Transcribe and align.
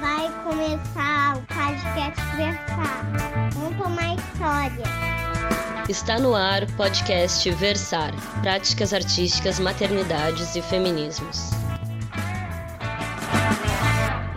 Vai 0.00 0.32
começar 0.44 1.36
o 1.36 1.42
podcast 1.42 2.36
Versar. 2.36 3.50
Conta 3.54 3.86
uma 3.86 4.14
história. 4.14 4.84
Está 5.90 6.18
no 6.18 6.34
ar 6.34 6.62
o 6.62 6.72
podcast 6.74 7.50
Versar 7.50 8.10
Práticas 8.40 8.94
Artísticas, 8.94 9.60
Maternidades 9.60 10.56
e 10.56 10.62
Feminismos. 10.62 11.50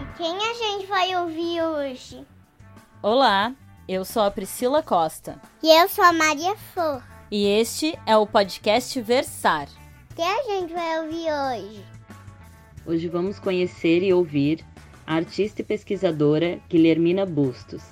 E 0.01 0.17
quem 0.17 0.35
a 0.35 0.53
gente 0.53 0.85
vai 0.85 1.15
ouvir 1.15 1.61
hoje? 1.61 2.27
Olá, 3.01 3.53
eu 3.87 4.03
sou 4.03 4.23
a 4.23 4.31
Priscila 4.31 4.83
Costa. 4.83 5.39
E 5.63 5.69
eu 5.81 5.87
sou 5.87 6.03
a 6.03 6.11
Maria 6.11 6.57
Flor. 6.73 7.01
E 7.31 7.47
este 7.47 7.97
é 8.05 8.17
o 8.17 8.27
podcast 8.27 8.99
Versar. 8.99 9.69
Quem 10.13 10.25
a 10.25 10.43
gente 10.43 10.73
vai 10.73 10.99
ouvir 10.99 11.27
hoje? 11.31 11.85
Hoje 12.85 13.07
vamos 13.07 13.39
conhecer 13.39 14.03
e 14.03 14.13
ouvir 14.13 14.65
a 15.05 15.15
artista 15.15 15.61
e 15.61 15.65
pesquisadora 15.65 16.59
Guilhermina 16.69 17.25
Bustos, 17.25 17.83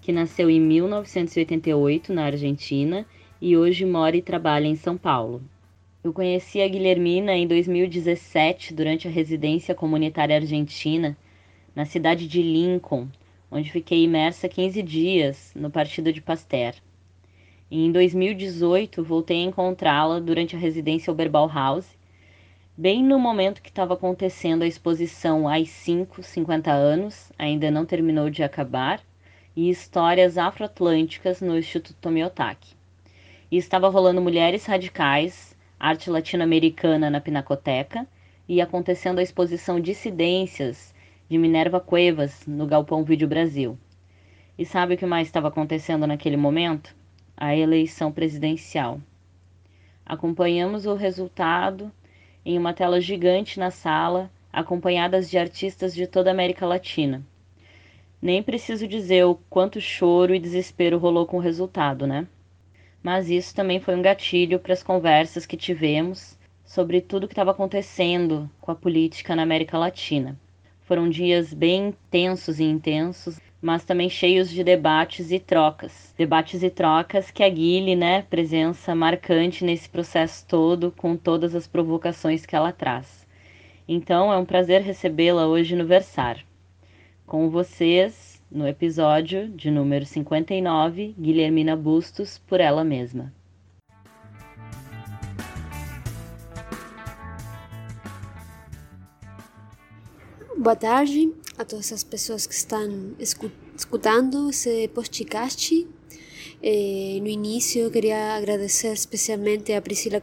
que 0.00 0.10
nasceu 0.10 0.48
em 0.48 0.58
1988 0.58 2.12
na 2.12 2.24
Argentina 2.24 3.06
e 3.40 3.56
hoje 3.56 3.84
mora 3.84 4.16
e 4.16 4.22
trabalha 4.22 4.66
em 4.66 4.74
São 4.74 4.96
Paulo. 4.96 5.42
Eu 6.02 6.12
conheci 6.12 6.62
a 6.62 6.68
Guilhermina 6.68 7.34
em 7.34 7.46
2017 7.46 8.72
durante 8.72 9.06
a 9.06 9.10
residência 9.10 9.74
comunitária 9.74 10.36
argentina 10.36 11.16
na 11.74 11.84
cidade 11.84 12.26
de 12.26 12.40
Lincoln, 12.40 13.08
onde 13.50 13.70
fiquei 13.70 14.04
imersa 14.04 14.48
15 14.48 14.82
dias 14.82 15.52
no 15.54 15.70
partido 15.70 16.12
de 16.12 16.22
Pasteur. 16.22 16.74
E 17.70 17.84
em 17.84 17.92
2018 17.92 19.02
voltei 19.04 19.42
a 19.42 19.48
encontrá-la 19.48 20.20
durante 20.20 20.56
a 20.56 20.58
residência 20.58 21.12
Oberbau 21.12 21.48
House, 21.48 21.95
bem 22.76 23.02
no 23.02 23.18
momento 23.18 23.62
que 23.62 23.68
estava 23.68 23.94
acontecendo 23.94 24.62
a 24.62 24.66
exposição 24.66 25.48
AI 25.48 25.64
5, 25.66 26.22
50 26.22 26.70
anos, 26.70 27.32
ainda 27.38 27.70
não 27.70 27.86
terminou 27.86 28.28
de 28.28 28.42
acabar, 28.42 29.00
e 29.54 29.70
Histórias 29.70 30.36
Afroatlânticas 30.36 31.40
no 31.40 31.56
Instituto 31.56 31.96
Tomiotaki. 32.00 32.74
E 33.50 33.56
estava 33.56 33.88
rolando 33.88 34.20
Mulheres 34.20 34.66
Radicais, 34.66 35.56
Arte 35.80 36.10
Latino-Americana 36.10 37.08
na 37.08 37.20
Pinacoteca, 37.20 38.06
e 38.48 38.60
acontecendo 38.60 39.18
a 39.18 39.22
exposição 39.22 39.80
Dissidências 39.80 40.94
de 41.28 41.38
Minerva 41.38 41.80
Cuevas 41.80 42.46
no 42.46 42.66
Galpão 42.66 43.02
Vídeo 43.02 43.26
Brasil. 43.26 43.78
E 44.58 44.64
sabe 44.64 44.94
o 44.94 44.98
que 44.98 45.06
mais 45.06 45.28
estava 45.28 45.48
acontecendo 45.48 46.06
naquele 46.06 46.36
momento? 46.36 46.94
a 47.36 47.54
eleição 47.54 48.10
presidencial. 48.10 49.00
Acompanhamos 50.04 50.86
o 50.86 50.94
resultado 50.94 51.92
em 52.46 52.56
uma 52.56 52.72
tela 52.72 53.00
gigante 53.00 53.58
na 53.58 53.72
sala, 53.72 54.30
acompanhadas 54.52 55.28
de 55.28 55.36
artistas 55.36 55.92
de 55.92 56.06
toda 56.06 56.30
a 56.30 56.32
América 56.32 56.64
Latina. 56.64 57.26
Nem 58.22 58.40
preciso 58.40 58.86
dizer 58.86 59.24
o 59.24 59.34
quanto 59.50 59.80
choro 59.80 60.32
e 60.32 60.38
desespero 60.38 60.96
rolou 60.96 61.26
com 61.26 61.38
o 61.38 61.40
resultado, 61.40 62.06
né? 62.06 62.24
Mas 63.02 63.28
isso 63.28 63.52
também 63.52 63.80
foi 63.80 63.96
um 63.96 64.00
gatilho 64.00 64.60
para 64.60 64.72
as 64.72 64.82
conversas 64.82 65.44
que 65.44 65.56
tivemos 65.56 66.38
sobre 66.64 67.00
tudo 67.00 67.24
o 67.24 67.26
que 67.26 67.32
estava 67.32 67.50
acontecendo 67.50 68.48
com 68.60 68.70
a 68.70 68.76
política 68.76 69.34
na 69.34 69.42
América 69.42 69.76
Latina. 69.76 70.38
Foram 70.82 71.08
dias 71.08 71.52
bem 71.52 71.92
tensos 72.12 72.60
e 72.60 72.64
intensos, 72.64 73.40
mas 73.60 73.84
também 73.84 74.08
cheios 74.08 74.50
de 74.50 74.62
debates 74.62 75.30
e 75.30 75.38
trocas. 75.38 76.14
Debates 76.16 76.62
e 76.62 76.70
trocas 76.70 77.30
que 77.30 77.42
a 77.42 77.48
Guile, 77.48 77.96
né, 77.96 78.22
presença 78.22 78.94
marcante 78.94 79.64
nesse 79.64 79.88
processo 79.88 80.46
todo, 80.46 80.92
com 80.96 81.16
todas 81.16 81.54
as 81.54 81.66
provocações 81.66 82.44
que 82.44 82.54
ela 82.54 82.72
traz. 82.72 83.26
Então 83.88 84.32
é 84.32 84.36
um 84.36 84.44
prazer 84.44 84.82
recebê-la 84.82 85.46
hoje 85.46 85.74
no 85.74 85.86
Versar. 85.86 86.44
Com 87.26 87.48
vocês, 87.50 88.42
no 88.50 88.66
episódio 88.66 89.48
de 89.48 89.70
número 89.70 90.04
59, 90.04 91.14
Guilhermina 91.18 91.74
Bustos 91.76 92.38
por 92.46 92.60
ela 92.60 92.84
mesma. 92.84 93.32
Boa 100.56 100.74
tarde 100.74 101.32
a 101.58 101.64
todas 101.64 101.92
as 101.92 102.04
pessoas 102.04 102.46
que 102.46 102.54
estão 102.54 103.14
escutando 103.76 104.50
esse 104.50 104.88
podcast. 104.88 105.86
Eh, 106.62 107.18
no 107.20 107.28
início, 107.28 107.82
eu 107.82 107.90
queria 107.90 108.34
agradecer 108.34 108.92
especialmente 108.92 109.72
a 109.72 109.80
Priscila 109.80 110.20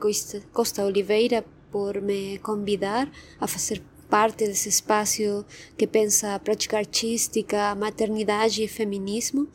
Costa 0.52 0.86
Oliveira 0.86 1.44
por 1.72 2.02
me 2.02 2.38
convidar 2.40 3.12
a 3.40 3.48
fazer 3.48 3.82
parte 4.10 4.46
desse 4.46 4.70
espaço 4.70 5.44
que 5.76 5.88
pensa 5.88 6.38
prática 6.40 6.78
artística, 6.78 7.74
maternidade 7.74 8.64
e 8.64 8.68
feminismo, 8.68 9.48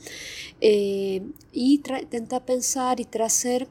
eh, 0.61 1.23
e 1.53 1.81
tentar 2.11 2.41
pensar 2.41 2.99
e 2.99 3.05
trazer 3.05 3.69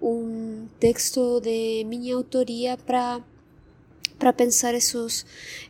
um 0.00 0.66
texto 0.80 1.40
de 1.40 1.84
minha 1.84 2.16
autoria 2.16 2.76
para 2.76 3.22
para 4.22 4.32
pensar 4.32 4.72
esses 4.72 5.26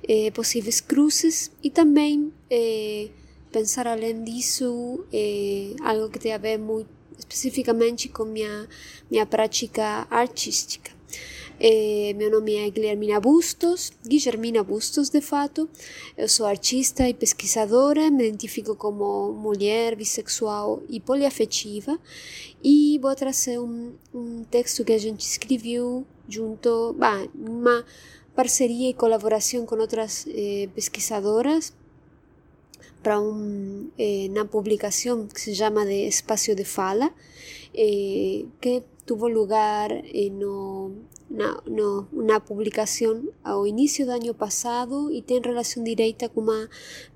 eh, 0.06 0.30
possíveis 0.30 0.78
cruzes 0.78 1.50
e 1.64 1.70
também 1.70 2.30
eh, 2.50 3.08
pensar 3.50 3.86
além 3.86 4.22
disso 4.22 5.06
eh, 5.10 5.74
algo 5.80 6.10
que 6.10 6.18
tem 6.18 6.34
a 6.34 6.36
ver 6.36 6.58
muito 6.58 6.90
especificamente 7.18 8.10
com 8.10 8.26
minha 8.26 8.68
minha 9.10 9.24
prática 9.24 10.06
artística. 10.10 10.90
Eh, 11.58 12.12
meu 12.14 12.30
nome 12.30 12.56
é 12.56 12.68
Guilhermina 12.68 13.18
Bustos, 13.20 13.90
Guilhermina 14.06 14.62
Bustos 14.62 15.08
de 15.08 15.22
fato. 15.22 15.66
Eu 16.14 16.28
sou 16.28 16.44
artista 16.44 17.08
e 17.08 17.14
pesquisadora, 17.14 18.10
me 18.10 18.28
identifico 18.28 18.76
como 18.76 19.32
mulher 19.32 19.96
bissexual 19.96 20.82
e 20.90 21.00
poliafetiva 21.00 21.98
e 22.62 22.98
vou 23.00 23.14
trazer 23.14 23.58
um, 23.58 23.94
um 24.12 24.44
texto 24.44 24.84
que 24.84 24.92
a 24.92 24.98
gente 24.98 25.20
escreveu 25.20 26.04
junto, 26.28 26.94
bah, 26.98 27.26
uma 27.34 27.84
parceria 28.34 28.88
y 28.88 28.94
colaboración 28.94 29.66
con 29.66 29.80
otras 29.80 30.26
eh, 30.28 30.68
pesquisadoras 30.74 31.74
para 33.02 33.18
un, 33.18 33.92
eh, 33.98 34.30
que 34.30 35.40
se 35.40 35.54
llama 35.54 35.84
de 35.84 36.06
Espacio 36.06 36.54
de 36.54 36.64
Fala, 36.64 37.14
eh, 37.74 38.46
que 38.60 38.84
tuvo 39.04 39.28
lugar 39.28 40.02
en 40.12 40.44
una, 40.44 41.60
no, 41.66 42.08
una 42.12 42.42
ao 43.42 43.66
inicio 43.66 44.06
do 44.06 44.12
ano 44.12 44.34
passado 44.34 45.10
e 45.10 45.20
tem 45.20 45.40
relação 45.40 45.82
direta 45.82 46.28
com 46.28 46.42
uma 46.42 46.68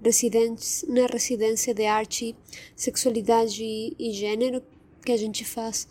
residência, 0.03 0.88
uma 0.88 1.06
residência 1.06 1.72
de 1.72 1.87
arte, 1.87 2.34
sexualidade 2.75 3.62
e 3.62 4.12
gênero 4.12 4.62
que 5.04 5.12
a 5.12 5.16
gente 5.16 5.44
faz 5.44 5.87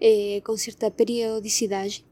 eh, 0.00 0.42
com 0.44 0.56
certa 0.56 0.90
periodicidade 0.90 2.04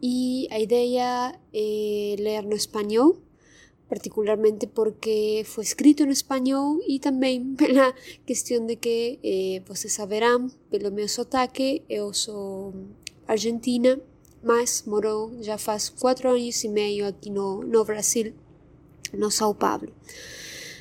y 0.00 0.48
a 0.50 0.58
idea 0.58 1.40
eh, 1.52 2.16
leer 2.18 2.46
no 2.46 2.54
español, 2.54 3.20
particularmente 3.88 4.66
porque 4.66 5.44
fue 5.48 5.64
escrito 5.64 6.02
en 6.02 6.10
español 6.10 6.80
y 6.86 7.00
también 7.00 7.56
la 7.70 7.94
cuestión 8.26 8.66
de 8.66 8.76
que 8.76 9.18
eh, 9.22 9.62
vocês 9.66 9.94
saberán, 9.94 10.52
pelo 10.70 10.90
meu 10.90 11.08
sotaque, 11.08 11.84
eu 11.88 12.12
sou 12.12 12.74
argentina, 13.26 13.98
mas 14.42 14.84
morou 14.86 15.42
já 15.42 15.58
faz 15.58 15.88
quatro 15.88 16.30
anos 16.30 16.62
e 16.62 16.68
meio 16.68 17.06
aqui 17.06 17.30
no, 17.30 17.62
no 17.64 17.84
Brasil, 17.84 18.34
no 19.12 19.30
São 19.30 19.54
Paulo. 19.54 19.92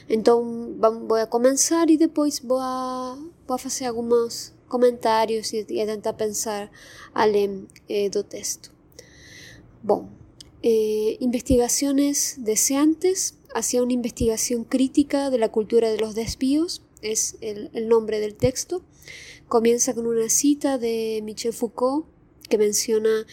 Então 0.10 0.76
vamos, 0.78 1.08
vou 1.08 1.28
começar 1.28 1.90
e 1.90 1.98
depois 1.98 2.40
vou 2.40 2.60
a, 2.60 3.18
vou 3.48 3.58
fazer 3.58 3.86
alguns 3.86 4.54
comentários 4.68 5.52
e, 5.54 5.66
e 5.70 5.86
tentar 5.86 6.14
pensar 6.14 6.70
além 7.14 7.68
eh, 7.90 8.10
do 8.10 8.24
texto. 8.24 8.77
Bon, 9.84 10.10
eh, 10.64 11.18
investigaciones 11.20 12.36
deseantes 12.40 13.36
hacia 13.54 13.84
una 13.84 13.94
investigación 13.94 14.64
crítica 14.64 15.30
de 15.30 15.38
la 15.38 15.50
cultura 15.50 15.90
de 15.92 16.00
los 16.00 16.16
desvíos 16.16 16.82
es 17.02 17.38
el, 17.42 17.88
nombre 17.88 18.20
del 18.20 18.36
texto. 18.36 18.82
Comienza 19.48 19.94
con 19.94 20.08
una 20.08 20.30
cita 20.30 20.78
de 20.78 21.22
Michel 21.24 21.54
Foucault 21.54 22.06
que 22.50 22.58
menciona 22.58 23.26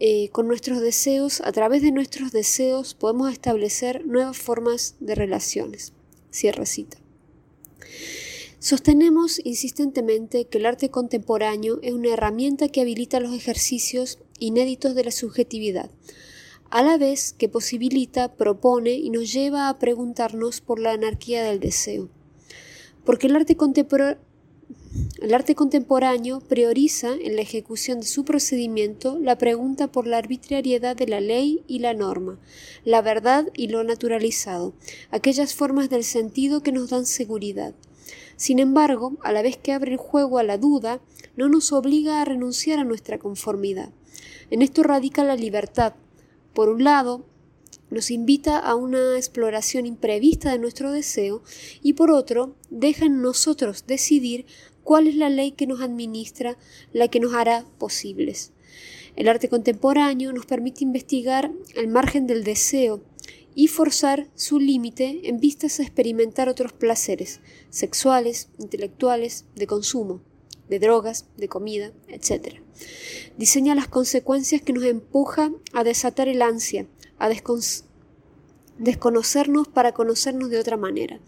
eh, 0.00 0.30
con 0.30 0.48
nuestros 0.48 0.80
deseos, 0.80 1.40
a 1.42 1.52
través 1.52 1.82
de 1.82 1.92
nuestros 1.92 2.32
deseos 2.32 2.94
podemos 2.94 3.30
establecer 3.30 4.06
nuevas 4.06 4.38
formas 4.38 4.96
de 4.98 5.14
relaciones. 5.14 5.92
Cierra 6.30 6.66
cita. 6.66 6.98
Sostenemos 8.58 9.40
insistentemente 9.44 10.44
que 10.46 10.58
el 10.58 10.66
arte 10.66 10.88
contemporáneo 10.88 11.80
es 11.82 11.92
una 11.92 12.14
herramienta 12.14 12.68
que 12.68 12.80
habilita 12.80 13.18
los 13.20 13.34
ejercicios 13.34 14.18
inéditos 14.42 14.94
de 14.94 15.04
la 15.04 15.10
subjetividad, 15.10 15.90
a 16.70 16.82
la 16.82 16.96
vez 16.96 17.32
que 17.34 17.48
posibilita, 17.48 18.34
propone 18.34 18.92
y 18.92 19.10
nos 19.10 19.32
lleva 19.32 19.68
a 19.68 19.78
preguntarnos 19.78 20.60
por 20.60 20.80
la 20.80 20.92
anarquía 20.92 21.44
del 21.44 21.60
deseo. 21.60 22.08
Porque 23.04 23.26
el 23.26 23.36
arte 23.36 23.56
contemporáneo 25.54 26.40
prioriza 26.40 27.12
en 27.12 27.36
la 27.36 27.42
ejecución 27.42 28.00
de 28.00 28.06
su 28.06 28.24
procedimiento 28.24 29.18
la 29.20 29.36
pregunta 29.36 29.92
por 29.92 30.06
la 30.06 30.16
arbitrariedad 30.16 30.96
de 30.96 31.08
la 31.08 31.20
ley 31.20 31.62
y 31.66 31.80
la 31.80 31.92
norma, 31.92 32.40
la 32.84 33.02
verdad 33.02 33.48
y 33.54 33.68
lo 33.68 33.84
naturalizado, 33.84 34.72
aquellas 35.10 35.54
formas 35.54 35.90
del 35.90 36.04
sentido 36.04 36.62
que 36.62 36.72
nos 36.72 36.88
dan 36.88 37.04
seguridad. 37.04 37.74
Sin 38.36 38.58
embargo, 38.58 39.18
a 39.22 39.30
la 39.32 39.42
vez 39.42 39.58
que 39.58 39.72
abre 39.72 39.92
el 39.92 39.98
juego 39.98 40.38
a 40.38 40.42
la 40.42 40.56
duda, 40.56 41.00
no 41.36 41.50
nos 41.50 41.70
obliga 41.70 42.22
a 42.22 42.24
renunciar 42.24 42.78
a 42.78 42.84
nuestra 42.84 43.18
conformidad. 43.18 43.92
En 44.52 44.60
esto 44.60 44.82
radica 44.82 45.24
la 45.24 45.34
libertad. 45.34 45.94
Por 46.52 46.68
un 46.68 46.84
lado, 46.84 47.24
nos 47.88 48.10
invita 48.10 48.58
a 48.58 48.74
una 48.74 49.16
exploración 49.16 49.86
imprevista 49.86 50.52
de 50.52 50.58
nuestro 50.58 50.92
deseo 50.92 51.42
y 51.82 51.94
por 51.94 52.10
otro, 52.10 52.54
deja 52.68 53.06
en 53.06 53.22
nosotros 53.22 53.86
decidir 53.86 54.44
cuál 54.84 55.06
es 55.06 55.16
la 55.16 55.30
ley 55.30 55.52
que 55.52 55.66
nos 55.66 55.80
administra, 55.80 56.58
la 56.92 57.08
que 57.08 57.18
nos 57.18 57.32
hará 57.32 57.64
posibles. 57.78 58.52
El 59.16 59.28
arte 59.28 59.48
contemporáneo 59.48 60.34
nos 60.34 60.44
permite 60.44 60.84
investigar 60.84 61.50
el 61.74 61.88
margen 61.88 62.26
del 62.26 62.44
deseo 62.44 63.02
y 63.54 63.68
forzar 63.68 64.28
su 64.34 64.60
límite 64.60 65.30
en 65.30 65.40
vistas 65.40 65.80
a 65.80 65.82
experimentar 65.82 66.50
otros 66.50 66.74
placeres 66.74 67.40
sexuales, 67.70 68.50
intelectuales, 68.58 69.46
de 69.56 69.66
consumo, 69.66 70.20
de 70.68 70.78
drogas, 70.78 71.26
de 71.36 71.48
comida, 71.48 71.92
etc. 72.08 72.60
Diseña 73.36 73.74
las 73.74 73.88
consecuencias 73.88 74.62
que 74.62 74.72
nos 74.72 74.84
empuja 74.84 75.52
a 75.72 75.84
desatar 75.84 76.28
el 76.28 76.42
ansia, 76.42 76.86
a 77.18 77.28
desconocernos 78.78 79.68
para 79.68 79.92
conocernos 79.92 80.50
de 80.50 80.58
otra 80.58 80.76
manera. 80.76 81.20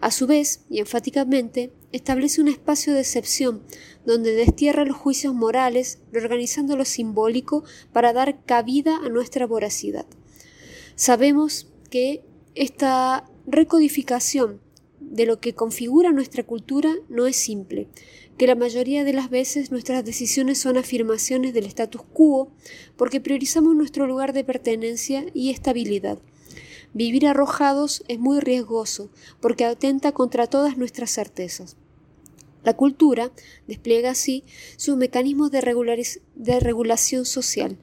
A 0.00 0.10
su 0.10 0.26
vez, 0.26 0.62
y 0.70 0.78
enfáticamente, 0.78 1.72
establece 1.92 2.40
un 2.40 2.48
espacio 2.48 2.94
de 2.94 3.00
excepción 3.00 3.62
donde 4.06 4.32
destierra 4.32 4.86
los 4.86 4.96
juicios 4.96 5.34
morales, 5.34 5.98
reorganizando 6.10 6.74
lo 6.76 6.86
simbólico 6.86 7.64
para 7.92 8.14
dar 8.14 8.42
cabida 8.44 8.96
a 8.96 9.10
nuestra 9.10 9.46
voracidad. 9.46 10.06
Sabemos 10.94 11.68
que 11.90 12.24
esta 12.54 13.28
recodificación 13.46 14.60
de 15.00 15.26
lo 15.26 15.40
que 15.40 15.54
configura 15.54 16.12
nuestra 16.12 16.44
cultura 16.44 16.94
no 17.08 17.26
es 17.26 17.36
simple, 17.36 17.88
que 18.40 18.46
la 18.46 18.54
mayoría 18.54 19.04
de 19.04 19.12
las 19.12 19.28
veces 19.28 19.70
nuestras 19.70 20.02
decisiones 20.02 20.58
son 20.58 20.78
afirmaciones 20.78 21.52
del 21.52 21.66
status 21.66 22.00
quo 22.10 22.50
porque 22.96 23.20
priorizamos 23.20 23.76
nuestro 23.76 24.06
lugar 24.06 24.32
de 24.32 24.44
pertenencia 24.44 25.26
y 25.34 25.50
estabilidad. 25.50 26.18
Vivir 26.94 27.26
arrojados 27.26 28.02
es 28.08 28.18
muy 28.18 28.40
riesgoso 28.40 29.10
porque 29.42 29.66
atenta 29.66 30.12
contra 30.12 30.46
todas 30.46 30.78
nuestras 30.78 31.10
certezas. 31.10 31.76
La 32.64 32.74
cultura 32.74 33.30
despliega 33.68 34.12
así 34.12 34.44
sus 34.78 34.96
mecanismos 34.96 35.50
de, 35.50 35.60
de, 36.34 36.60
regulación 36.60 37.26
social. 37.26 37.76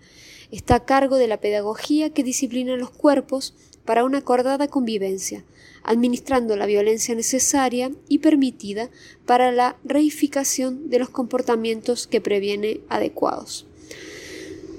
Está 0.50 0.74
a 0.74 0.86
cargo 0.86 1.18
de 1.18 1.28
la 1.28 1.40
pedagogía 1.40 2.10
que 2.14 2.24
disciplina 2.24 2.76
los 2.78 2.90
cuerpos 2.90 3.54
para 3.88 4.04
una 4.04 4.18
acordada 4.20 4.68
convivencia, 4.68 5.46
administrando 5.82 6.58
la 6.58 6.66
violencia 6.66 7.16
necesaria 7.16 7.90
y 8.10 8.18
permitida 8.18 8.90
para 9.26 9.54
la 9.54 9.78
reificación 9.86 10.90
de 10.90 11.00
los 11.00 11.10
comportamientos 11.10 12.06
que 12.06 12.20
previene 12.20 12.82
adecuados. 12.90 13.66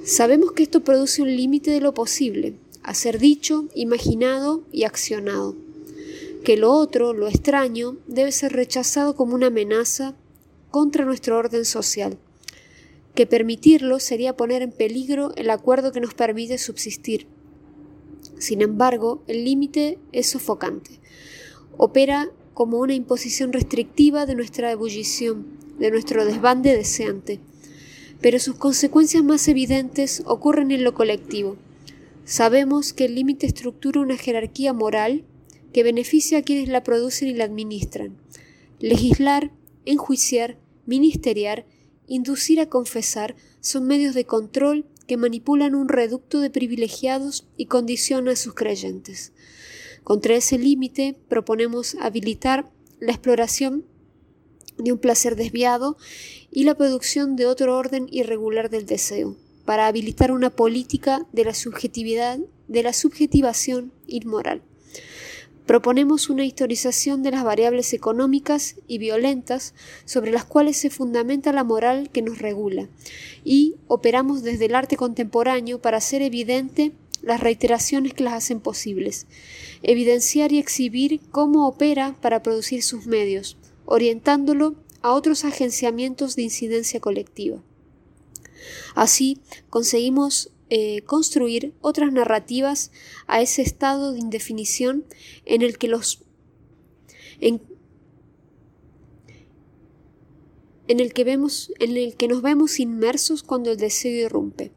Sabemos 0.04 0.52
que 0.52 0.62
esto 0.62 0.84
produce 0.84 1.22
un 1.22 1.34
límite 1.34 1.70
de 1.70 1.80
lo 1.80 1.94
posible, 1.94 2.54
a 2.82 2.92
ser 2.92 3.18
dicho, 3.18 3.68
imaginado 3.74 4.62
y 4.72 4.84
accionado, 4.84 5.56
que 6.44 6.58
lo 6.58 6.70
otro, 6.72 7.14
lo 7.14 7.28
extraño, 7.28 7.96
debe 8.06 8.30
ser 8.30 8.52
rechazado 8.52 9.16
como 9.16 9.34
una 9.34 9.46
amenaza 9.46 10.14
contra 10.70 11.06
nuestro 11.06 11.38
orden 11.38 11.64
social, 11.64 12.18
que 13.14 13.26
permitirlo 13.26 14.00
sería 14.00 14.36
poner 14.36 14.60
en 14.60 14.70
peligro 14.70 15.32
el 15.36 15.48
acuerdo 15.48 15.92
que 15.92 16.00
nos 16.00 16.12
permite 16.12 16.58
subsistir. 16.58 17.26
Sin 18.38 18.62
embargo, 18.62 19.22
el 19.26 19.44
límite 19.44 19.98
es 20.12 20.28
sofocante. 20.28 21.00
Opera 21.76 22.30
como 22.54 22.78
una 22.78 22.94
imposición 22.94 23.52
restrictiva 23.52 24.26
de 24.26 24.34
nuestra 24.34 24.70
ebullición, 24.72 25.46
de 25.78 25.90
nuestro 25.90 26.24
desbande 26.24 26.76
deseante. 26.76 27.40
Pero 28.20 28.38
sus 28.38 28.56
consecuencias 28.56 29.22
más 29.22 29.46
evidentes 29.48 30.22
ocurren 30.26 30.72
en 30.72 30.82
lo 30.82 30.94
colectivo, 30.94 31.56
Sabemos 32.28 32.92
que 32.92 33.06
el 33.06 33.14
límite 33.14 33.46
estructura 33.46 34.02
una 34.02 34.18
jerarquía 34.18 34.74
moral 34.74 35.24
que 35.72 35.82
beneficia 35.82 36.36
a 36.36 36.42
quienes 36.42 36.68
la 36.68 36.82
producen 36.82 37.28
y 37.28 37.32
la 37.32 37.44
administran. 37.44 38.18
Legislar, 38.80 39.50
enjuiciar, 39.86 40.58
ministeriar, 40.84 41.64
inducir 42.06 42.60
a 42.60 42.68
confesar 42.68 43.34
son 43.62 43.86
medios 43.86 44.14
de 44.14 44.26
control 44.26 44.84
que 45.08 45.16
manipulan 45.16 45.74
un 45.74 45.88
reducto 45.88 46.38
de 46.38 46.50
privilegiados 46.50 47.48
y 47.56 47.66
condicionan 47.66 48.34
a 48.34 48.36
sus 48.36 48.54
creyentes. 48.54 49.32
Contra 50.04 50.36
ese 50.36 50.58
límite 50.58 51.16
proponemos 51.28 51.96
habilitar 52.00 52.70
la 53.00 53.12
exploración 53.12 53.84
de 54.76 54.92
un 54.92 54.98
placer 54.98 55.34
desviado 55.34 55.96
y 56.52 56.64
la 56.64 56.76
producción 56.76 57.34
de 57.34 57.46
otro 57.46 57.76
orden 57.76 58.06
irregular 58.10 58.70
del 58.70 58.86
deseo 58.86 59.36
para 59.64 59.86
habilitar 59.86 60.30
una 60.30 60.50
política 60.50 61.26
de 61.32 61.44
la 61.44 61.54
subjetividad, 61.54 62.38
de 62.68 62.82
la 62.82 62.92
subjetivación 62.92 63.92
inmoral. 64.06 64.62
Proponemos 65.68 66.30
una 66.30 66.46
historización 66.46 67.22
de 67.22 67.30
las 67.30 67.44
variables 67.44 67.92
económicas 67.92 68.76
y 68.86 68.96
violentas 68.96 69.74
sobre 70.06 70.32
las 70.32 70.46
cuales 70.46 70.78
se 70.78 70.88
fundamenta 70.88 71.52
la 71.52 71.62
moral 71.62 72.08
que 72.08 72.22
nos 72.22 72.38
regula 72.38 72.88
y 73.44 73.74
operamos 73.86 74.42
desde 74.42 74.64
el 74.64 74.74
arte 74.74 74.96
contemporáneo 74.96 75.78
para 75.78 75.98
hacer 75.98 76.22
evidente 76.22 76.92
las 77.20 77.40
reiteraciones 77.40 78.14
que 78.14 78.24
las 78.24 78.32
hacen 78.32 78.60
posibles, 78.60 79.26
evidenciar 79.82 80.52
y 80.52 80.58
exhibir 80.58 81.20
cómo 81.32 81.68
opera 81.68 82.16
para 82.22 82.42
producir 82.42 82.82
sus 82.82 83.06
medios, 83.06 83.58
orientándolo 83.84 84.74
a 85.02 85.12
otros 85.12 85.44
agenciamientos 85.44 86.34
de 86.34 86.44
incidencia 86.44 86.98
colectiva. 86.98 87.62
Así 88.94 89.42
conseguimos 89.68 90.50
eh, 90.70 91.02
construir 91.02 91.74
otras 91.80 92.12
narrativas 92.12 92.90
a 93.26 93.40
ese 93.40 93.62
estado 93.62 94.12
de 94.12 94.20
indefinición 94.20 95.04
en 95.44 95.62
el 95.62 95.78
que 95.78 95.88
los 95.88 96.24
en, 97.40 97.60
el 100.88 101.12
que 101.12 101.24
vemos 101.24 101.72
en 101.78 101.96
el 101.96 102.16
que 102.16 102.28
nos 102.28 102.42
vemos 102.42 102.80
inmersos 102.80 103.42
cuando 103.42 103.70
el 103.70 103.76
deseo 103.76 104.26
irrumpe. 104.26 104.72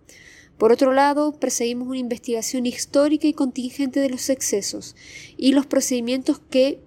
Por 0.57 0.71
otro 0.71 0.93
lado, 0.93 1.39
perseguimos 1.39 1.87
una 1.87 1.97
investigación 1.97 2.67
histórica 2.67 3.27
y 3.27 3.33
contingente 3.33 3.99
de 3.99 4.09
los 4.09 4.29
excesos 4.29 4.95
y 5.35 5.53
los 5.53 5.65
procedimientos 5.65 6.39
que, 6.39 6.79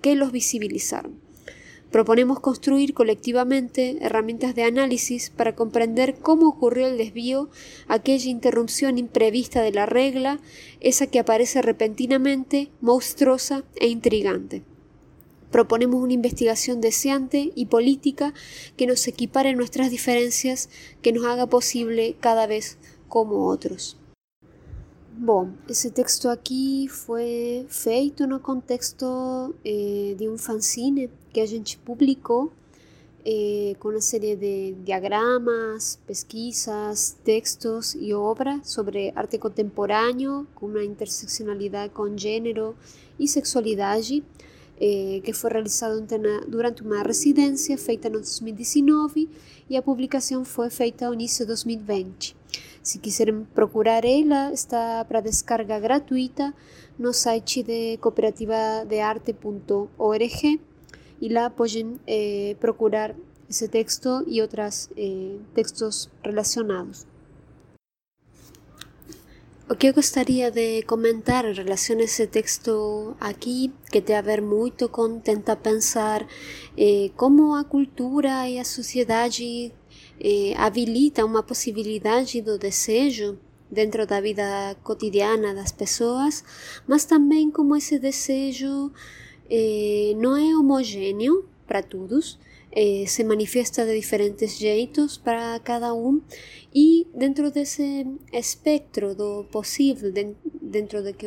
que 0.00 0.14
los 0.14 0.32
visibilizaron. 0.32 1.20
Proponemos 1.92 2.40
construir 2.40 2.94
colectivamente 2.94 3.98
herramientas 4.00 4.54
de 4.54 4.62
análisis 4.62 5.28
para 5.28 5.54
comprender 5.54 6.14
cómo 6.14 6.48
ocurrió 6.48 6.86
el 6.86 6.96
desvío, 6.96 7.50
aquella 7.86 8.30
interrupción 8.30 8.96
imprevista 8.96 9.60
de 9.60 9.72
la 9.72 9.84
regla, 9.84 10.40
esa 10.80 11.06
que 11.06 11.18
aparece 11.18 11.60
repentinamente, 11.60 12.70
monstruosa 12.80 13.62
e 13.78 13.88
intrigante. 13.88 14.62
Proponemos 15.50 16.02
una 16.02 16.14
investigación 16.14 16.80
deseante 16.80 17.52
y 17.54 17.66
política 17.66 18.32
que 18.78 18.86
nos 18.86 19.06
equipare 19.06 19.54
nuestras 19.54 19.90
diferencias, 19.90 20.70
que 21.02 21.12
nos 21.12 21.26
haga 21.26 21.46
posible 21.46 22.16
cada 22.20 22.46
vez 22.46 22.78
como 23.08 23.48
otros. 23.48 23.98
Bom, 25.14 25.50
esse 25.68 25.90
texto 25.90 26.26
aqui 26.26 26.88
foi 26.88 27.66
feito 27.68 28.26
no 28.26 28.40
contexto 28.40 29.54
eh, 29.62 30.14
de 30.16 30.26
um 30.26 30.38
fanzine 30.38 31.10
que 31.30 31.38
a 31.38 31.44
gente 31.44 31.76
publicou 31.76 32.50
eh, 33.22 33.76
com 33.78 33.90
uma 33.90 34.00
série 34.00 34.34
de 34.34 34.72
diagramas, 34.82 36.00
pesquisas, 36.06 37.14
textos 37.22 37.94
e 37.94 38.14
obras 38.14 38.66
sobre 38.70 39.12
arte 39.14 39.36
contemporâneo, 39.36 40.46
com 40.54 40.64
uma 40.64 40.82
interseccionalidade 40.82 41.92
com 41.92 42.16
gênero 42.16 42.74
e 43.18 43.28
sexualidade, 43.28 44.24
eh, 44.80 45.20
que 45.22 45.34
foi 45.34 45.50
realizado 45.50 46.02
durante 46.48 46.80
uma 46.80 47.02
residência 47.02 47.76
feita 47.76 48.08
no 48.08 48.18
2019 48.18 49.28
e 49.68 49.76
a 49.76 49.82
publicação 49.82 50.42
foi 50.42 50.70
feita 50.70 51.06
no 51.06 51.12
início 51.12 51.44
de 51.44 51.48
2020. 51.48 52.41
Se 52.82 52.98
quiserem 52.98 53.44
procurar 53.54 54.04
está 54.52 55.04
para 55.04 55.20
descarga 55.20 55.78
gratuita 55.78 56.52
no 56.98 57.12
site 57.12 57.62
de 57.62 57.96
cooperativadearte.org 57.98 60.60
y 61.20 61.28
lá 61.28 61.50
podem 61.50 62.00
eh, 62.06 62.56
procurar 62.58 63.14
esse 63.48 63.68
texto 63.68 64.24
e 64.26 64.42
outros 64.42 64.90
eh, 64.96 65.38
textos 65.54 66.10
relacionados. 66.24 67.06
o 69.72 69.74
que 69.74 69.88
de 70.50 70.82
comentar 70.82 71.46
em 71.46 71.54
relação 71.54 71.96
a 71.96 72.02
esse 72.02 72.26
texto 72.26 73.16
aqui, 73.18 73.72
que 73.90 74.02
tem 74.02 74.16
a 74.16 74.20
ver 74.20 74.42
muito 74.42 74.86
com 74.90 75.18
tentar 75.18 75.56
pensar 75.56 76.26
eh, 76.76 77.10
como 77.16 77.54
a 77.54 77.64
cultura 77.64 78.46
e 78.46 78.58
a 78.58 78.64
sociedade 78.64 79.72
eh, 80.24 80.54
habilita 80.56 81.24
uma 81.24 81.42
possibilidade 81.42 82.40
do 82.40 82.56
desejo 82.56 83.36
dentro 83.68 84.06
da 84.06 84.20
vida 84.20 84.76
cotidiana 84.84 85.52
das 85.52 85.72
pessoas, 85.72 86.44
mas 86.86 87.04
também 87.04 87.50
como 87.50 87.74
esse 87.74 87.98
desejo 87.98 88.92
eh, 89.50 90.12
não 90.16 90.36
é 90.36 90.56
homogêneo 90.56 91.48
para 91.66 91.82
todos, 91.82 92.38
eh, 92.70 93.04
se 93.06 93.24
manifesta 93.24 93.84
de 93.84 93.94
diferentes 93.96 94.56
jeitos 94.56 95.18
para 95.18 95.58
cada 95.60 95.92
um 95.92 96.22
e 96.72 97.06
dentro 97.14 97.50
desse 97.50 98.06
espectro 98.32 99.16
do 99.16 99.44
possível, 99.50 100.12
dentro 100.60 101.02
do 101.02 101.12
que 101.12 101.26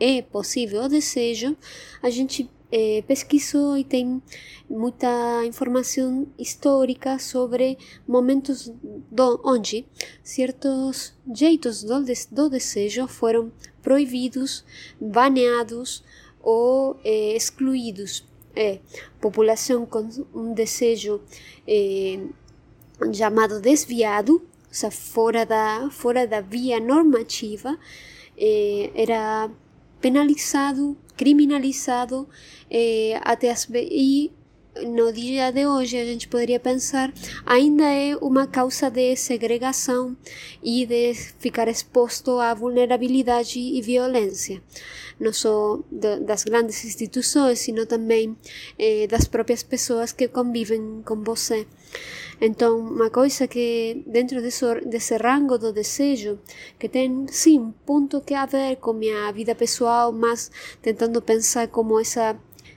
é 0.00 0.22
possível 0.22 0.84
o 0.84 0.88
desejo, 0.88 1.54
a 2.02 2.08
gente 2.08 2.48
é, 2.70 3.02
pesquisou 3.06 3.76
e 3.76 3.84
tem 3.84 4.22
muita 4.68 5.44
informação 5.44 6.26
histórica 6.38 7.18
sobre 7.18 7.76
momentos 8.06 8.72
do, 9.10 9.40
onde 9.44 9.84
certos 10.22 11.14
jeitos 11.34 11.82
do, 11.82 12.04
do 12.30 12.50
desejo 12.50 13.08
foram 13.08 13.50
proibidos, 13.82 14.64
baneados 15.00 16.04
ou 16.42 16.98
é, 17.04 17.36
excluídos. 17.36 18.28
É, 18.56 18.80
população 19.20 19.86
com 19.86 20.08
um 20.34 20.52
desejo 20.52 21.20
é, 21.68 22.18
chamado 23.12 23.60
desviado, 23.60 24.32
ou 24.32 24.74
seja, 24.74 24.90
fora 24.90 25.46
da, 25.46 25.88
fora 25.92 26.26
da 26.26 26.40
via 26.40 26.80
normativa, 26.80 27.78
é, 28.36 28.90
era 28.92 29.48
penalizado, 30.00 30.96
criminalizado 31.20 32.26
eh, 32.70 33.20
até 33.22 33.50
as, 33.50 33.68
e 33.74 34.32
no 34.76 35.12
dia 35.12 35.50
de 35.50 35.66
hoje 35.66 35.98
a 35.98 36.04
gente 36.04 36.28
poderia 36.28 36.60
pensar 36.60 37.12
ainda 37.44 37.84
é 37.84 38.16
uma 38.16 38.46
causa 38.46 38.90
de 38.90 39.16
segregação 39.16 40.16
e 40.62 40.86
de 40.86 41.14
ficar 41.38 41.68
exposto 41.68 42.38
à 42.38 42.54
vulnerabilidade 42.54 43.58
e 43.58 43.82
violência 43.82 44.62
não 45.20 45.32
só 45.34 45.78
das 45.90 46.44
grandes 46.44 46.82
instituições, 46.82 47.58
sino 47.58 47.84
também 47.84 48.34
eh, 48.78 49.06
das 49.06 49.28
próprias 49.28 49.62
pessoas 49.62 50.12
que 50.12 50.26
convivem 50.28 51.02
com 51.04 51.22
você. 51.22 51.66
Então, 52.40 52.78
uma 52.78 53.10
coisa 53.10 53.46
que 53.46 54.02
dentro 54.06 54.40
desse, 54.40 54.64
desse 54.86 55.14
rango 55.18 55.58
do 55.58 55.74
desejo, 55.74 56.38
que 56.78 56.88
tem 56.88 57.26
sim 57.28 57.58
um 57.58 57.70
ponto 57.70 58.22
que 58.22 58.32
a 58.32 58.46
ver 58.46 58.76
com 58.76 58.94
minha 58.94 59.30
vida 59.30 59.54
pessoal, 59.54 60.10
mas 60.10 60.50
tentando 60.80 61.20
pensar 61.20 61.68
como 61.68 62.00
esse 62.00 62.18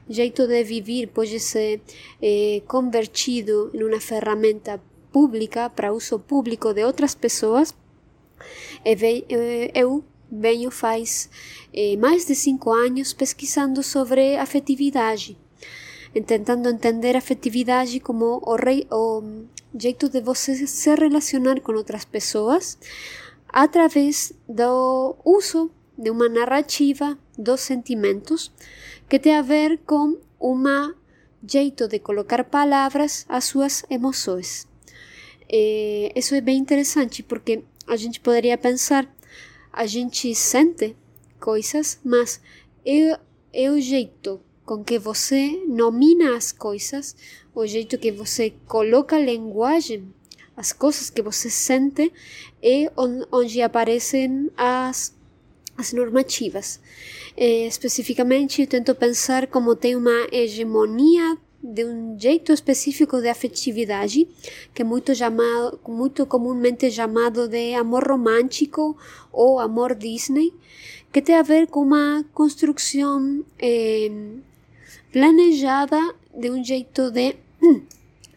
jeito 0.09 0.47
de 0.47 0.63
viver 0.63 1.07
pode 1.07 1.39
ser 1.39 1.81
eh, 2.21 2.61
convertido 2.67 3.71
em 3.73 3.83
uma 3.83 3.99
ferramenta 3.99 4.81
pública 5.11 5.69
para 5.69 5.93
uso 5.93 6.19
público 6.19 6.73
de 6.73 6.83
outras 6.83 7.15
pessoas, 7.15 7.73
eu 9.73 10.03
venho 10.31 10.71
faz 10.71 11.29
eh, 11.73 11.95
mais 11.97 12.25
de 12.25 12.35
cinco 12.35 12.71
anos 12.71 13.13
pesquisando 13.13 13.83
sobre 13.83 14.35
afetividade 14.37 15.37
tentando 16.21 16.69
entender 16.69 17.15
afetividade 17.15 17.99
como 17.99 18.39
o, 18.45 18.55
rei, 18.55 18.85
o 18.91 19.45
jeito 19.75 20.09
de 20.09 20.21
você 20.21 20.67
se 20.67 20.95
relacionar 20.95 21.59
com 21.61 21.73
outras 21.73 22.05
pessoas 22.05 22.77
através 23.49 24.33
do 24.47 25.15
uso 25.25 25.71
de 25.97 26.09
uma 26.11 26.29
narrativa 26.29 27.17
dos 27.37 27.61
sentimentos 27.61 28.51
que 29.09 29.19
tem 29.19 29.35
a 29.35 29.41
ver 29.41 29.79
com 29.85 30.17
um 30.41 30.63
jeito 31.47 31.87
de 31.87 31.99
colocar 31.99 32.43
palavras 32.43 33.25
às 33.27 33.45
suas 33.45 33.83
emoções. 33.89 34.67
E 35.49 36.11
isso 36.15 36.35
é 36.35 36.41
bem 36.41 36.57
interessante 36.57 37.21
porque 37.21 37.63
a 37.87 37.95
gente 37.95 38.19
poderia 38.19 38.57
pensar, 38.57 39.07
a 39.71 39.85
gente 39.85 40.33
sente 40.33 40.95
coisas, 41.39 41.99
mas 42.03 42.41
é, 42.85 43.19
é 43.51 43.69
o 43.69 43.79
jeito 43.79 44.39
com 44.65 44.83
que 44.83 44.97
você 44.97 45.63
nomina 45.67 46.37
as 46.37 46.51
coisas, 46.51 47.15
o 47.53 47.65
jeito 47.65 47.97
que 47.97 48.11
você 48.11 48.53
coloca 48.67 49.15
a 49.15 49.19
linguagem, 49.19 50.13
as 50.55 50.71
coisas 50.71 51.09
que 51.09 51.21
você 51.21 51.49
sente, 51.49 52.11
é 52.61 52.91
onde 53.31 53.61
aparecem 53.61 54.49
as, 54.55 55.13
as 55.77 55.93
normativas. 55.93 56.79
É, 57.35 57.67
especificamente, 57.67 58.61
eu 58.61 58.67
tento 58.67 58.93
pensar 58.95 59.47
como 59.47 59.75
tem 59.75 59.95
uma 59.95 60.27
hegemonia 60.31 61.37
de 61.63 61.85
um 61.85 62.19
jeito 62.19 62.51
específico 62.51 63.21
de 63.21 63.29
afetividade, 63.29 64.27
que 64.73 64.81
é 64.81 64.85
muito, 64.85 65.15
chamado, 65.15 65.79
muito 65.87 66.25
comumente 66.25 66.91
chamado 66.91 67.47
de 67.47 67.73
amor 67.73 68.05
romântico 68.05 68.97
ou 69.31 69.59
amor 69.59 69.95
Disney, 69.95 70.53
que 71.11 71.21
tem 71.21 71.35
a 71.35 71.41
ver 71.41 71.67
com 71.67 71.81
uma 71.81 72.25
construção 72.33 73.45
eh, 73.57 74.11
planejada 75.11 75.97
de 76.35 76.49
um 76.49 76.61
jeito 76.63 77.09
de 77.11 77.35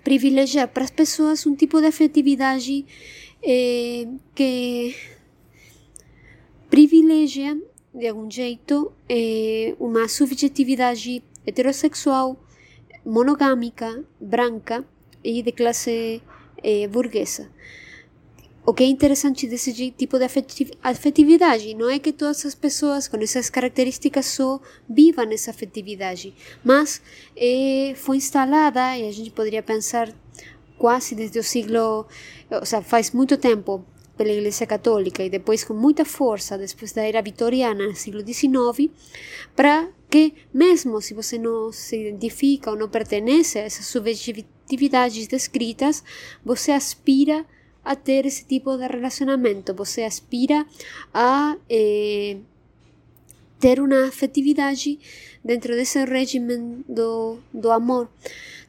privilegiar 0.05 0.69
para 0.69 0.85
as 0.85 0.90
pessoas 0.90 1.45
um 1.47 1.57
tipo 1.57 1.81
de 1.81 1.88
afetividade 1.88 2.87
eh, 3.43 4.07
que 4.37 4.95
privilegia 6.71 7.61
de 7.95 8.09
algum 8.09 8.31
jeito 8.31 8.93
eh, 9.09 9.75
uma 9.81 10.09
subjetividade 10.09 11.23
heterossexual, 11.47 12.37
monogâmica, 13.05 14.05
branca 14.21 14.85
e 15.23 15.43
de 15.43 15.53
classe 15.53 16.23
eh, 16.63 16.89
burguesa. 16.89 17.51
O 18.69 18.75
que 18.75 18.83
é 18.83 18.87
interessante 18.87 19.47
desse 19.47 19.73
tipo 19.93 20.19
de 20.19 20.27
afetividade 20.83 21.73
não 21.75 21.89
é 21.89 22.01
que 22.01 22.13
todas 22.13 22.45
as 22.45 22.55
pessoas 22.57 23.07
com 23.07 23.17
essas 23.19 23.49
características 23.49 24.27
só 24.27 24.61
vivam 24.89 25.31
essa 25.31 25.53
afetividade, 25.53 26.35
mas 26.65 27.01
é, 27.37 27.95
foi 27.95 28.17
instalada, 28.17 28.99
e 28.99 29.09
a 29.09 29.13
gente 29.13 29.31
poderia 29.31 29.63
pensar 29.63 30.13
quase 30.77 31.15
desde 31.15 31.39
o 31.39 31.45
siglo, 31.45 32.07
ou 32.51 32.67
seja, 32.67 32.83
faz 32.83 33.13
muito 33.13 33.37
tempo, 33.37 33.85
pela 34.17 34.33
Igreja 34.33 34.67
Católica 34.67 35.23
e 35.23 35.31
depois 35.31 35.63
com 35.65 35.75
muita 35.75 36.05
força, 36.05 36.57
depois 36.57 36.93
da 36.93 37.03
era 37.03 37.21
vitoriana, 37.21 37.95
século 37.95 38.25
XIX, 38.27 38.91
para 39.55 39.89
que, 40.09 40.35
mesmo 40.53 41.01
se 41.01 41.15
você 41.15 41.39
não 41.39 41.71
se 41.73 42.09
identifica 42.09 42.71
ou 42.71 42.77
não 42.77 42.89
pertence 42.89 43.59
a 43.59 43.63
essas 43.63 43.87
subjetividades 43.87 45.27
descritas, 45.27 46.03
você 46.45 46.73
aspira 46.73 47.45
a 47.85 47.95
ter 47.95 48.27
esse 48.27 48.45
tipo 48.45 48.77
de 48.77 48.87
relacionamento, 48.87 49.73
você 49.75 50.03
aspira 50.03 50.67
a 51.15 51.57
eh, 51.71 52.39
ter 53.61 53.81
uma 53.81 54.09
afetividade 54.09 54.99
dentro 55.45 55.75
desse 55.75 56.05
regime 56.05 56.85
do, 56.89 57.39
do 57.53 57.71
amor. 57.71 58.09